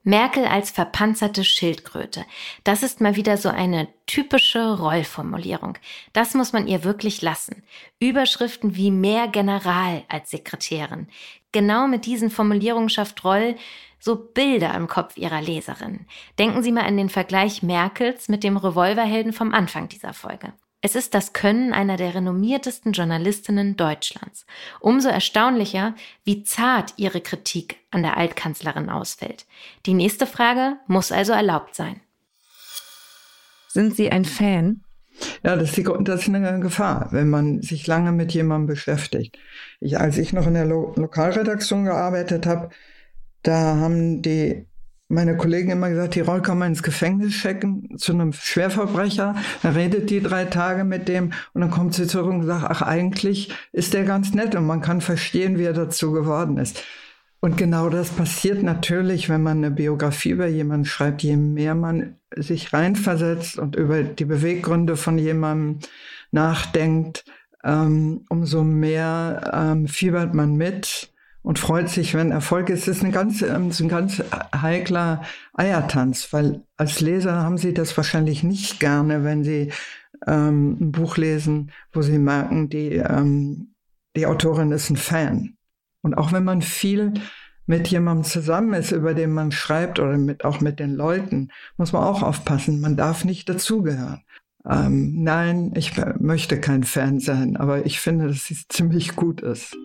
Merkel 0.06 0.46
als 0.46 0.70
verpanzerte 0.70 1.46
Schildkröte. 1.46 2.26
Das 2.66 2.84
ist 2.84 3.00
mal 3.00 3.16
wieder 3.16 3.38
so 3.38 3.48
eine 3.48 3.88
typische 4.06 4.78
Rollformulierung. 4.78 5.78
Das 6.12 6.34
muss 6.34 6.52
man 6.52 6.68
ihr 6.68 6.84
wirklich 6.84 7.22
lassen. 7.22 7.64
Überschriften 8.00 8.76
wie 8.76 8.92
mehr 8.92 9.30
General 9.30 10.04
als 10.10 10.32
Sekretärin. 10.32 11.08
Genau 11.54 11.88
mit 11.88 12.06
diesen 12.06 12.30
Formulierungen 12.30 12.90
schafft 12.90 13.24
Roll 13.24 13.56
so 14.04 14.18
Bilder 14.18 14.74
im 14.74 14.88
Kopf 14.88 15.16
ihrer 15.16 15.42
Leserin. 15.42 16.02
Denken 16.38 16.62
Sie 16.62 16.74
mal 16.74 16.84
an 16.84 16.98
den 16.98 17.08
Vergleich 17.08 17.64
Merkels 17.64 18.28
mit 18.28 18.44
dem 18.44 18.58
Revolverhelden 18.58 19.32
vom 19.32 19.54
Anfang 19.54 19.88
dieser 19.88 20.12
Folge. 20.12 20.52
Es 20.82 20.96
ist 20.96 21.14
das 21.14 21.32
Können 21.32 21.72
einer 21.72 21.96
der 21.96 22.14
renommiertesten 22.14 22.92
Journalistinnen 22.92 23.78
Deutschlands. 23.78 24.46
Umso 24.82 25.08
erstaunlicher, 25.08 25.96
wie 26.26 26.44
zart 26.44 26.96
ihre 26.98 27.22
Kritik 27.22 27.78
an 27.92 28.04
der 28.04 28.18
Altkanzlerin 28.18 28.90
ausfällt. 28.90 29.46
Die 29.86 29.94
nächste 29.94 30.28
Frage 30.28 30.76
muss 30.88 31.14
also 31.14 31.32
erlaubt 31.32 31.74
sein. 31.74 32.02
Sind 33.70 33.96
Sie 33.96 34.12
ein 34.12 34.26
Fan? 34.26 34.82
Ja, 35.44 35.56
das 35.56 35.70
ist, 35.70 35.78
die, 35.78 35.84
das 36.02 36.24
ist 36.24 36.28
eine 36.28 36.60
Gefahr, 36.60 37.08
wenn 37.12 37.30
man 37.30 37.62
sich 37.62 37.88
lange 37.88 38.12
mit 38.12 38.34
jemandem 38.34 38.68
beschäftigt. 38.68 39.38
Ich, 39.80 39.98
als 39.98 40.18
ich 40.18 40.34
noch 40.34 40.46
in 40.46 40.56
der 40.56 40.66
Lo 40.66 40.92
Lokalredaktion 40.98 41.86
gearbeitet 41.86 42.46
habe, 42.46 42.70
da 43.44 43.78
haben 43.78 44.22
die 44.22 44.66
meine 45.14 45.38
Kollegen 45.38 45.72
immer 45.72 45.90
gesagt, 45.90 46.16
die 46.16 46.22
Roll 46.22 46.42
kann 46.42 46.58
man 46.58 46.70
ins 46.70 46.84
Gefängnis 46.84 47.34
schicken 47.34 47.98
zu 47.98 48.14
einem 48.14 48.34
Schwerverbrecher. 48.34 49.36
Dann 49.62 49.74
redet 49.76 50.10
die 50.10 50.22
drei 50.22 50.46
Tage 50.46 50.84
mit 50.84 51.08
dem 51.08 51.34
und 51.54 51.62
dann 51.62 51.72
kommt 51.72 51.94
sie 51.94 52.08
zurück 52.08 52.34
und 52.34 52.46
sagt, 52.46 52.66
ach 52.70 52.82
eigentlich 52.82 53.54
ist 53.72 53.94
der 53.94 54.04
ganz 54.04 54.34
nett 54.34 54.56
und 54.56 54.66
man 54.66 54.82
kann 54.82 55.02
verstehen, 55.02 55.58
wie 55.58 55.64
er 55.64 55.74
dazu 55.74 56.12
geworden 56.12 56.58
ist. 56.58 56.84
Und 57.40 57.58
genau 57.58 57.90
das 57.90 58.10
passiert 58.10 58.64
natürlich, 58.64 59.28
wenn 59.28 59.44
man 59.44 59.58
eine 59.58 59.72
Biografie 59.72 60.30
über 60.30 60.48
jemanden 60.48 60.86
schreibt. 60.86 61.24
Je 61.24 61.36
mehr 61.36 61.76
man 61.76 62.16
sich 62.36 62.72
reinversetzt 62.72 63.60
und 63.60 63.76
über 63.76 64.02
die 64.04 64.26
Beweggründe 64.26 64.96
von 64.96 65.18
jemandem 65.18 65.80
nachdenkt, 66.32 67.26
ähm, 67.64 68.26
umso 68.30 68.64
mehr 68.64 69.52
ähm, 69.54 69.88
fiebert 69.88 70.34
man 70.34 70.56
mit 70.56 71.13
und 71.44 71.60
freut 71.60 71.90
sich, 71.90 72.16
wenn 72.16 72.32
Erfolg 72.32 72.70
ist. 72.70 72.88
Es 72.88 72.98
ist, 72.98 73.04
eine 73.04 73.14
ganz, 73.14 73.42
ähm, 73.42 73.70
ein 73.78 73.90
ganz 73.90 74.24
heikler 74.56 75.22
Eiertanz, 75.54 76.32
weil 76.32 76.64
als 76.78 77.02
Leser 77.02 77.36
haben 77.36 77.58
Sie 77.58 77.74
das 77.74 77.96
wahrscheinlich 77.96 78.44
nicht 78.44 78.80
gerne, 78.80 79.24
wenn 79.24 79.44
Sie 79.44 79.72
ähm, 80.26 80.78
ein 80.80 80.92
Buch 80.92 81.18
lesen, 81.18 81.72
wo 81.92 82.02
Sie 82.02 82.18
merken, 82.18 82.70
die, 82.70 82.96
ähm, 82.96 83.74
die 84.16 84.26
Autorin 84.26 84.72
ist 84.72 84.90
ein 84.90 84.96
Fan. 84.96 85.58
Und 86.02 86.16
auch 86.16 86.32
wenn 86.32 86.44
man 86.44 86.62
viel 86.62 87.14
mit 87.66 87.88
jemandem 87.88 88.24
zusammen 88.26 88.74
ist, 88.74 88.92
über 88.92 89.14
den 89.14 89.32
man 89.32 89.52
schreibt 89.52 90.00
oder 90.00 90.18
mit, 90.18 90.44
auch 90.46 90.60
mit 90.62 90.80
den 90.80 90.96
Leuten, 90.96 91.50
muss 91.78 91.94
man 91.94 92.04
auch 92.04 92.24
aufpassen. 92.24 92.82
Man 92.82 92.98
darf 92.98 93.24
nicht 93.26 93.48
dazugehören. 93.48 94.24
Ähm, 94.66 95.24
nein, 95.24 95.74
ich 95.76 95.94
möchte 96.20 96.60
kein 96.60 96.84
Fan 96.84 97.20
sein, 97.20 97.58
aber 97.58 97.86
ich 97.86 98.00
finde, 98.00 98.28
dass 98.28 98.46
sie 98.46 98.58
ziemlich 98.70 99.16
gut 99.16 99.42
ist. 99.42 99.76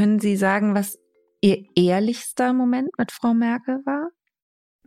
Können 0.00 0.18
Sie 0.18 0.36
sagen, 0.36 0.74
was 0.74 0.98
Ihr 1.42 1.66
ehrlichster 1.76 2.54
Moment 2.54 2.88
mit 2.96 3.12
Frau 3.12 3.34
Merkel 3.34 3.82
war? 3.84 4.08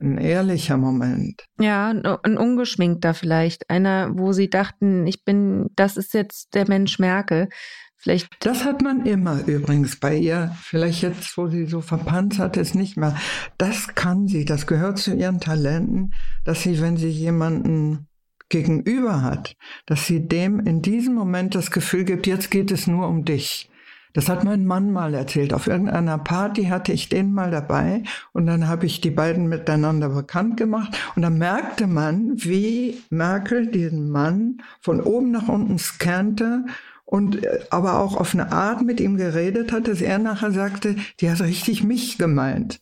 Ein 0.01 0.17
ehrlicher 0.17 0.75
Moment. 0.75 1.45
Ja, 1.59 1.89
ein 1.89 2.35
ungeschminkter 2.35 3.13
vielleicht. 3.13 3.69
Einer, 3.69 4.09
wo 4.17 4.31
Sie 4.31 4.49
dachten, 4.49 5.05
ich 5.05 5.23
bin, 5.23 5.67
das 5.75 5.97
ist 5.97 6.15
jetzt 6.15 6.55
der 6.55 6.67
Mensch 6.67 6.97
Merkel. 6.97 7.49
Vielleicht. 7.95 8.27
Das 8.39 8.65
hat 8.65 8.81
man 8.81 9.05
immer 9.05 9.45
übrigens 9.45 9.99
bei 9.99 10.17
ihr. 10.17 10.55
Vielleicht 10.63 11.03
jetzt, 11.03 11.37
wo 11.37 11.47
sie 11.47 11.67
so 11.67 11.81
verpanzert 11.81 12.57
ist, 12.57 12.73
nicht 12.73 12.97
mehr. 12.97 13.15
Das 13.59 13.93
kann 13.93 14.27
sie. 14.27 14.45
Das 14.45 14.65
gehört 14.65 14.97
zu 14.97 15.13
ihren 15.13 15.39
Talenten, 15.39 16.15
dass 16.43 16.63
sie, 16.63 16.81
wenn 16.81 16.97
sie 16.97 17.09
jemanden 17.09 18.07
gegenüber 18.49 19.21
hat, 19.21 19.55
dass 19.85 20.07
sie 20.07 20.27
dem 20.27 20.59
in 20.59 20.81
diesem 20.81 21.13
Moment 21.13 21.53
das 21.53 21.69
Gefühl 21.69 22.03
gibt, 22.03 22.25
jetzt 22.25 22.49
geht 22.49 22.71
es 22.71 22.87
nur 22.87 23.07
um 23.07 23.25
dich. 23.25 23.69
Das 24.13 24.29
hat 24.29 24.43
mein 24.43 24.65
Mann 24.65 24.91
mal 24.91 25.13
erzählt. 25.13 25.53
Auf 25.53 25.67
irgendeiner 25.67 26.19
Party 26.19 26.65
hatte 26.65 26.93
ich 26.93 27.09
den 27.09 27.33
mal 27.33 27.49
dabei 27.49 28.03
und 28.31 28.45
dann 28.45 28.67
habe 28.67 28.85
ich 28.85 29.01
die 29.01 29.09
beiden 29.09 29.47
miteinander 29.47 30.09
bekannt 30.09 30.57
gemacht 30.57 30.95
und 31.15 31.23
dann 31.23 31.37
merkte 31.37 31.87
man, 31.87 32.33
wie 32.35 33.01
Merkel 33.09 33.67
diesen 33.67 34.09
Mann 34.09 34.61
von 34.79 35.01
oben 35.01 35.31
nach 35.31 35.47
unten 35.47 35.79
scannte 35.79 36.65
und 37.05 37.43
äh, 37.43 37.59
aber 37.69 37.99
auch 37.99 38.15
auf 38.15 38.33
eine 38.33 38.51
Art 38.51 38.83
mit 38.83 38.99
ihm 38.99 39.17
geredet 39.17 39.71
hat, 39.71 39.87
dass 39.87 40.01
er 40.01 40.19
nachher 40.19 40.51
sagte, 40.51 40.95
die 41.19 41.29
hat 41.29 41.41
richtig 41.41 41.83
mich 41.83 42.17
gemeint. 42.17 42.79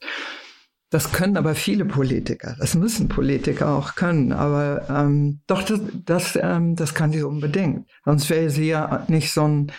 Das 0.89 1.13
können 1.13 1.37
aber 1.37 1.55
viele 1.55 1.85
Politiker. 1.85 2.57
Das 2.59 2.75
müssen 2.75 3.07
Politiker 3.07 3.69
auch 3.69 3.95
können. 3.95 4.33
Aber 4.33 4.87
ähm, 4.89 5.39
doch, 5.47 5.63
das, 5.63 5.79
das, 6.05 6.39
ähm, 6.41 6.75
das 6.75 6.93
kann 6.93 7.13
sie 7.13 7.23
unbedingt. 7.23 7.87
Sonst 8.03 8.29
wäre 8.29 8.49
sie 8.49 8.67
ja 8.67 9.05
nicht 9.07 9.31
so 9.31 9.47
ein 9.47 9.71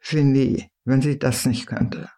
Verhandlungsgenie, 0.00 0.70
wenn 0.84 1.02
sie 1.02 1.18
das 1.18 1.46
nicht 1.46 1.66
könnte. 1.66 2.08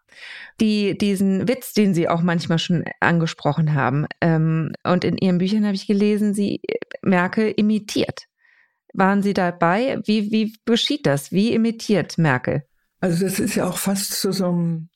Die, 0.60 0.98
diesen 0.98 1.48
Witz, 1.48 1.72
den 1.72 1.94
Sie 1.94 2.08
auch 2.08 2.20
manchmal 2.20 2.58
schon 2.58 2.84
angesprochen 3.00 3.74
haben, 3.74 4.06
ähm, 4.20 4.72
und 4.84 5.04
in 5.04 5.16
Ihren 5.16 5.38
Büchern 5.38 5.64
habe 5.64 5.74
ich 5.74 5.86
gelesen, 5.86 6.34
sie 6.34 6.60
äh, 6.66 6.76
Merkel 7.02 7.52
imitiert. 7.56 8.26
Waren 8.92 9.22
Sie 9.22 9.32
dabei? 9.32 10.00
Wie, 10.04 10.30
wie 10.30 10.56
geschieht 10.66 11.06
das? 11.06 11.32
Wie 11.32 11.54
imitiert 11.54 12.18
Merkel? 12.18 12.64
Also 13.00 13.24
das 13.24 13.38
ist 13.38 13.54
ja 13.54 13.66
auch 13.66 13.78
fast 13.78 14.12
zu 14.20 14.32
so 14.32 14.48
einem 14.48 14.90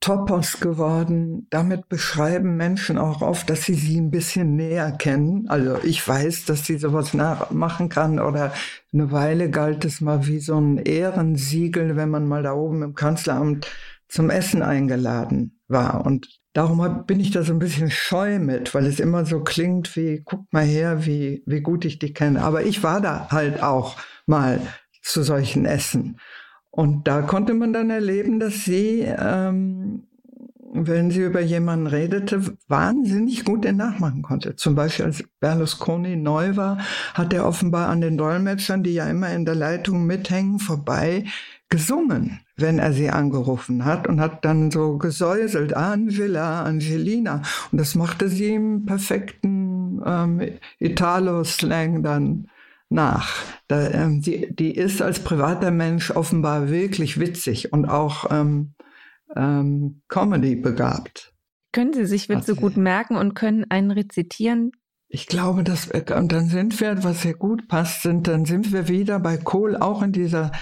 Topos 0.00 0.60
geworden. 0.60 1.46
Damit 1.50 1.88
beschreiben 1.88 2.56
Menschen 2.56 2.98
auch 2.98 3.22
oft, 3.22 3.50
dass 3.50 3.64
sie 3.64 3.74
sie 3.74 4.00
ein 4.00 4.10
bisschen 4.10 4.56
näher 4.56 4.92
kennen. 4.92 5.48
Also 5.48 5.78
ich 5.82 6.06
weiß, 6.06 6.44
dass 6.44 6.64
sie 6.64 6.78
sowas 6.78 7.14
nachmachen 7.14 7.88
kann 7.88 8.18
oder 8.20 8.52
eine 8.92 9.10
Weile 9.10 9.50
galt 9.50 9.84
es 9.84 10.00
mal 10.00 10.26
wie 10.26 10.38
so 10.38 10.60
ein 10.60 10.78
Ehrensiegel, 10.78 11.96
wenn 11.96 12.10
man 12.10 12.28
mal 12.28 12.42
da 12.42 12.52
oben 12.52 12.82
im 12.82 12.94
Kanzleramt 12.94 13.66
zum 14.08 14.30
Essen 14.30 14.62
eingeladen 14.62 15.58
war. 15.68 16.04
Und 16.06 16.40
Darum 16.56 17.04
bin 17.04 17.20
ich 17.20 17.32
da 17.32 17.42
so 17.42 17.52
ein 17.52 17.58
bisschen 17.58 17.90
scheu 17.90 18.38
mit, 18.38 18.74
weil 18.74 18.86
es 18.86 18.98
immer 18.98 19.26
so 19.26 19.44
klingt 19.44 19.94
wie, 19.94 20.22
guck 20.24 20.50
mal 20.54 20.64
her, 20.64 21.04
wie, 21.04 21.42
wie 21.44 21.60
gut 21.60 21.84
ich 21.84 21.98
dich 21.98 22.14
kenne. 22.14 22.42
Aber 22.42 22.62
ich 22.62 22.82
war 22.82 23.02
da 23.02 23.28
halt 23.30 23.62
auch 23.62 23.98
mal 24.24 24.62
zu 25.02 25.22
solchen 25.22 25.66
Essen. 25.66 26.18
Und 26.76 27.08
da 27.08 27.22
konnte 27.22 27.54
man 27.54 27.72
dann 27.72 27.88
erleben, 27.88 28.38
dass 28.38 28.66
sie, 28.66 29.00
ähm, 29.00 30.02
wenn 30.74 31.10
sie 31.10 31.22
über 31.22 31.40
jemanden 31.40 31.86
redete, 31.86 32.42
wahnsinnig 32.68 33.46
gut 33.46 33.64
den 33.64 33.78
nachmachen 33.78 34.20
konnte. 34.20 34.56
Zum 34.56 34.74
Beispiel 34.74 35.06
als 35.06 35.24
Berlusconi 35.40 36.16
neu 36.16 36.54
war, 36.56 36.76
hat 37.14 37.32
er 37.32 37.46
offenbar 37.46 37.88
an 37.88 38.02
den 38.02 38.18
Dolmetschern, 38.18 38.82
die 38.82 38.92
ja 38.92 39.08
immer 39.08 39.32
in 39.32 39.46
der 39.46 39.54
Leitung 39.54 40.04
mithängen, 40.04 40.58
vorbei 40.58 41.24
gesungen, 41.70 42.40
wenn 42.58 42.78
er 42.78 42.92
sie 42.92 43.08
angerufen 43.08 43.86
hat 43.86 44.06
und 44.06 44.20
hat 44.20 44.44
dann 44.44 44.70
so 44.70 44.98
gesäuselt, 44.98 45.74
Angela, 45.74 46.62
Angelina. 46.62 47.40
Und 47.72 47.80
das 47.80 47.94
machte 47.94 48.28
sie 48.28 48.52
im 48.52 48.84
perfekten 48.84 50.02
ähm, 50.04 50.42
Italo-Slang 50.78 52.02
dann 52.02 52.48
nach. 52.88 53.42
Da, 53.68 53.90
ähm, 53.90 54.20
die, 54.22 54.54
die 54.54 54.74
ist 54.74 55.02
als 55.02 55.20
privater 55.20 55.70
Mensch 55.70 56.10
offenbar 56.10 56.68
wirklich 56.68 57.18
witzig 57.18 57.72
und 57.72 57.86
auch 57.86 58.30
ähm, 58.30 58.74
ähm, 59.34 60.02
Comedy 60.08 60.56
begabt. 60.56 61.34
Können 61.72 61.92
Sie 61.92 62.06
sich 62.06 62.28
Witze 62.28 62.54
gut 62.54 62.76
merken 62.76 63.16
und 63.16 63.34
können 63.34 63.66
einen 63.68 63.90
rezitieren? 63.90 64.72
Ich 65.08 65.26
glaube, 65.26 65.62
dass 65.62 65.88
und 65.88 66.32
dann 66.32 66.48
sind 66.48 66.80
wir, 66.80 67.04
was 67.04 67.22
sehr 67.22 67.34
gut 67.34 67.68
passt, 67.68 68.02
sind, 68.02 68.26
dann 68.26 68.44
sind 68.44 68.72
wir 68.72 68.88
wieder 68.88 69.20
bei 69.20 69.36
Kohl 69.36 69.76
auch 69.76 70.02
in 70.02 70.12
dieser 70.12 70.52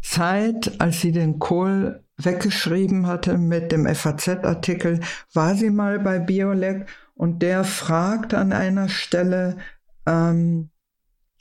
Zeit, 0.00 0.80
als 0.80 1.00
sie 1.00 1.12
den 1.12 1.38
Kohl 1.38 2.02
weggeschrieben 2.16 3.06
hatte 3.06 3.38
mit 3.38 3.72
dem 3.72 3.86
FAZ-Artikel, 3.86 5.00
war 5.32 5.54
sie 5.54 5.70
mal 5.70 5.98
bei 5.98 6.18
Biolek 6.18 6.86
und 7.14 7.42
der 7.42 7.64
fragt 7.64 8.34
an 8.34 8.52
einer 8.52 8.88
Stelle, 8.88 9.58
ähm, 10.06 10.70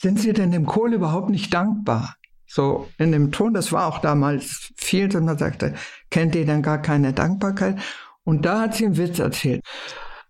sind 0.02 0.20
Sie 0.20 0.34
denn 0.34 0.52
dem 0.52 0.66
Kohl 0.66 0.94
überhaupt 0.94 1.30
nicht 1.30 1.54
dankbar? 1.54 2.16
So 2.48 2.90
in 2.98 3.12
dem 3.12 3.32
Ton, 3.32 3.54
das 3.54 3.72
war 3.72 3.86
auch 3.86 4.00
damals 4.00 4.74
viel, 4.76 5.16
und 5.16 5.26
man 5.26 5.38
sagte, 5.38 5.76
kennt 6.10 6.36
ihr 6.36 6.46
denn 6.46 6.64
gar 6.64 6.82
keine 6.82 7.14
Dankbarkeit? 7.14 7.80
Und 8.24 8.46
da 8.46 8.62
hat 8.62 8.76
sie 8.76 8.86
einen 8.86 8.98
Witz 8.98 9.20
erzählt. 9.20 9.62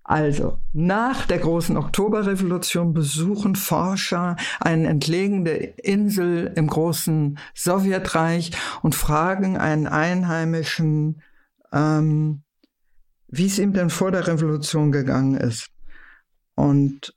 Also, 0.03 0.57
nach 0.73 1.25
der 1.25 1.39
großen 1.39 1.77
Oktoberrevolution 1.77 2.93
besuchen 2.93 3.55
Forscher 3.55 4.35
eine 4.59 4.89
entlegene 4.89 5.51
Insel 5.51 6.51
im 6.55 6.67
großen 6.67 7.39
Sowjetreich 7.55 8.51
und 8.81 8.93
fragen 8.93 9.57
einen 9.57 9.87
Einheimischen, 9.87 11.21
ähm, 11.71 12.43
wie 13.29 13.45
es 13.45 13.57
ihm 13.57 13.71
denn 13.71 13.89
vor 13.89 14.11
der 14.11 14.27
Revolution 14.27 14.91
gegangen 14.91 15.35
ist. 15.35 15.69
Und 16.55 17.15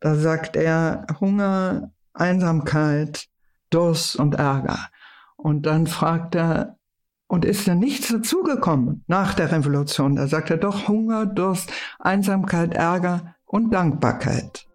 da 0.00 0.14
sagt 0.14 0.56
er 0.56 1.06
Hunger, 1.20 1.90
Einsamkeit, 2.12 3.26
Durst 3.70 4.16
und 4.16 4.34
Ärger. 4.34 4.78
Und 5.36 5.66
dann 5.66 5.86
fragt 5.86 6.34
er, 6.34 6.78
und 7.28 7.44
ist 7.44 7.66
denn 7.66 7.78
nichts 7.78 8.08
dazugekommen 8.08 9.04
nach 9.06 9.34
der 9.34 9.52
Revolution? 9.52 10.16
Da 10.16 10.26
sagt 10.26 10.50
er 10.50 10.56
doch 10.56 10.88
Hunger, 10.88 11.26
Durst, 11.26 11.70
Einsamkeit, 11.98 12.74
Ärger 12.74 13.34
und 13.44 13.72
Dankbarkeit. 13.72 14.66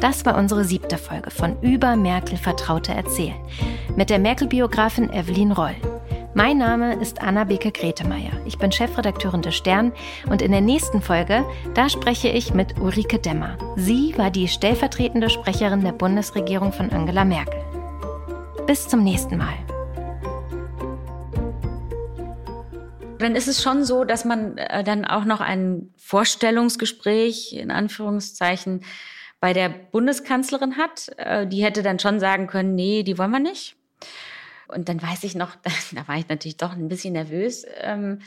Das 0.00 0.24
war 0.24 0.36
unsere 0.36 0.64
siebte 0.64 0.98
Folge 0.98 1.30
von 1.30 1.60
Über 1.60 1.94
Merkel 1.94 2.36
Vertraute 2.36 2.92
Erzählen 2.92 3.36
mit 3.96 4.10
der 4.10 4.18
Merkel-Biografin 4.18 5.10
Evelyn 5.10 5.52
Roll. 5.52 5.74
Mein 6.42 6.56
Name 6.56 6.94
ist 6.94 7.20
Anna-Beke 7.20 7.70
Gretemeier. 7.70 8.32
Ich 8.46 8.56
bin 8.56 8.72
Chefredakteurin 8.72 9.42
des 9.42 9.54
Stern 9.54 9.92
und 10.30 10.40
in 10.40 10.52
der 10.52 10.62
nächsten 10.62 11.02
Folge, 11.02 11.44
da 11.74 11.90
spreche 11.90 12.28
ich 12.28 12.54
mit 12.54 12.78
Ulrike 12.80 13.18
Demmer. 13.18 13.58
Sie 13.76 14.16
war 14.16 14.30
die 14.30 14.48
stellvertretende 14.48 15.28
Sprecherin 15.28 15.84
der 15.84 15.92
Bundesregierung 15.92 16.72
von 16.72 16.88
Angela 16.88 17.26
Merkel. 17.26 17.60
Bis 18.66 18.88
zum 18.88 19.04
nächsten 19.04 19.36
Mal. 19.36 19.52
Dann 23.18 23.36
ist 23.36 23.46
es 23.46 23.62
schon 23.62 23.84
so, 23.84 24.04
dass 24.04 24.24
man 24.24 24.56
äh, 24.56 24.82
dann 24.82 25.04
auch 25.04 25.26
noch 25.26 25.42
ein 25.42 25.92
Vorstellungsgespräch 25.98 27.52
in 27.52 27.70
Anführungszeichen 27.70 28.80
bei 29.40 29.52
der 29.52 29.68
Bundeskanzlerin 29.68 30.78
hat. 30.78 31.10
Äh, 31.18 31.46
die 31.46 31.62
hätte 31.62 31.82
dann 31.82 31.98
schon 31.98 32.18
sagen 32.18 32.46
können, 32.46 32.74
nee, 32.74 33.02
die 33.02 33.18
wollen 33.18 33.30
wir 33.30 33.40
nicht. 33.40 33.76
Und 34.70 34.88
dann 34.88 35.02
weiß 35.02 35.24
ich 35.24 35.34
noch, 35.34 35.56
da 35.92 36.08
war 36.08 36.16
ich 36.16 36.28
natürlich 36.28 36.56
doch 36.56 36.72
ein 36.72 36.88
bisschen 36.88 37.12
nervös. 37.12 37.64
Ähm, 37.80 38.20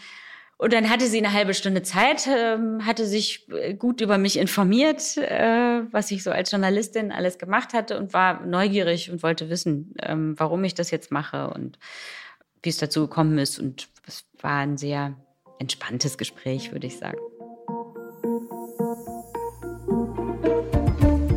und 0.58 0.72
dann 0.72 0.90
hatte 0.90 1.08
sie 1.08 1.18
eine 1.18 1.34
halbe 1.34 1.54
Stunde 1.54 1.82
Zeit, 1.82 2.28
ähm, 2.28 2.86
hatte 2.86 3.06
sich 3.06 3.50
äh, 3.52 3.74
gut 3.74 4.02
über 4.02 4.18
mich 4.18 4.38
informiert, 4.38 5.18
äh, 5.18 5.82
was 5.92 6.12
ich 6.12 6.24
so 6.24 6.32
als 6.32 6.52
Journalistin 6.52 7.12
alles 7.12 7.38
gemacht 7.38 7.74
hatte 7.74 7.98
und 7.98 8.14
war 8.14 8.46
neugierig 8.46 9.12
und 9.12 9.24
wollte 9.24 9.50
wissen, 9.50 9.94
ähm, 10.02 10.36
warum 10.38 10.64
ich 10.64 10.74
das 10.74 10.92
jetzt 10.92 11.12
mache 11.12 11.50
und 11.50 11.80
wie 12.62 12.70
es 12.70 12.78
dazu 12.78 13.02
gekommen 13.02 13.40
ist. 13.40 13.60
Und 13.60 13.90
es 14.08 14.26
war 14.40 14.60
ein 14.60 14.78
sehr 14.78 15.16
entspanntes 15.60 16.18
Gespräch, 16.18 16.72
würde 16.72 16.88
ich 16.88 16.98
sagen. 16.98 17.18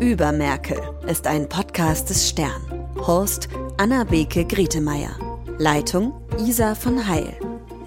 Über 0.00 0.30
Merkel 0.30 0.78
ist 1.09 1.26
ein 1.26 1.48
Podcast 1.48 2.11
des 2.11 2.28
Stern. 2.28 2.62
Host 3.07 3.48
Anna 3.79 4.05
Beke 4.05 4.47
Grietemeier. 4.47 5.11
Leitung 5.59 6.14
Isa 6.39 6.74
von 6.74 7.07
Heil. 7.07 7.37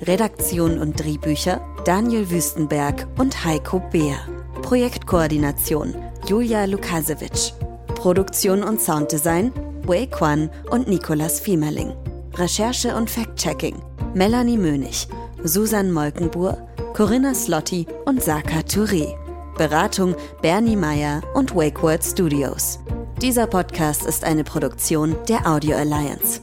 Redaktion 0.04 0.78
und 0.78 1.00
Drehbücher 1.00 1.62
Daniel 1.84 2.30
Wüstenberg 2.30 3.08
und 3.18 3.44
Heiko 3.44 3.80
Beer. 3.92 4.18
Projektkoordination 4.62 5.96
Julia 6.28 6.66
Lukasewitsch. 6.66 7.54
Produktion 7.96 8.64
und 8.64 8.80
Sounddesign 8.80 9.52
Wei 9.88 10.06
Kwan 10.06 10.52
und 10.70 10.88
Nicolas 10.88 11.40
Fiemerling. 11.40 11.96
Recherche 12.36 12.96
und 12.96 13.10
Fact-Checking 13.10 13.82
Melanie 14.14 14.58
Mönig, 14.58 15.08
Susan 15.44 15.92
Molkenbuhr, 15.92 16.70
Corinna 16.94 17.34
Slotti 17.34 17.88
und 18.06 18.22
Saka 18.22 18.60
Touré. 18.60 19.16
Beratung 19.58 20.16
Bernie 20.44 20.76
Meyer 20.76 21.24
und 21.34 21.56
Wakeword 21.56 22.04
Studios. 22.04 22.78
Dieser 23.22 23.48
Podcast 23.48 24.06
ist 24.06 24.24
eine 24.24 24.46
Produktion 24.46 25.14
der 25.28 25.46
Audio 25.46 25.76
Alliance. 25.76 26.40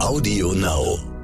Audio 0.00 0.52
Now. 0.52 1.17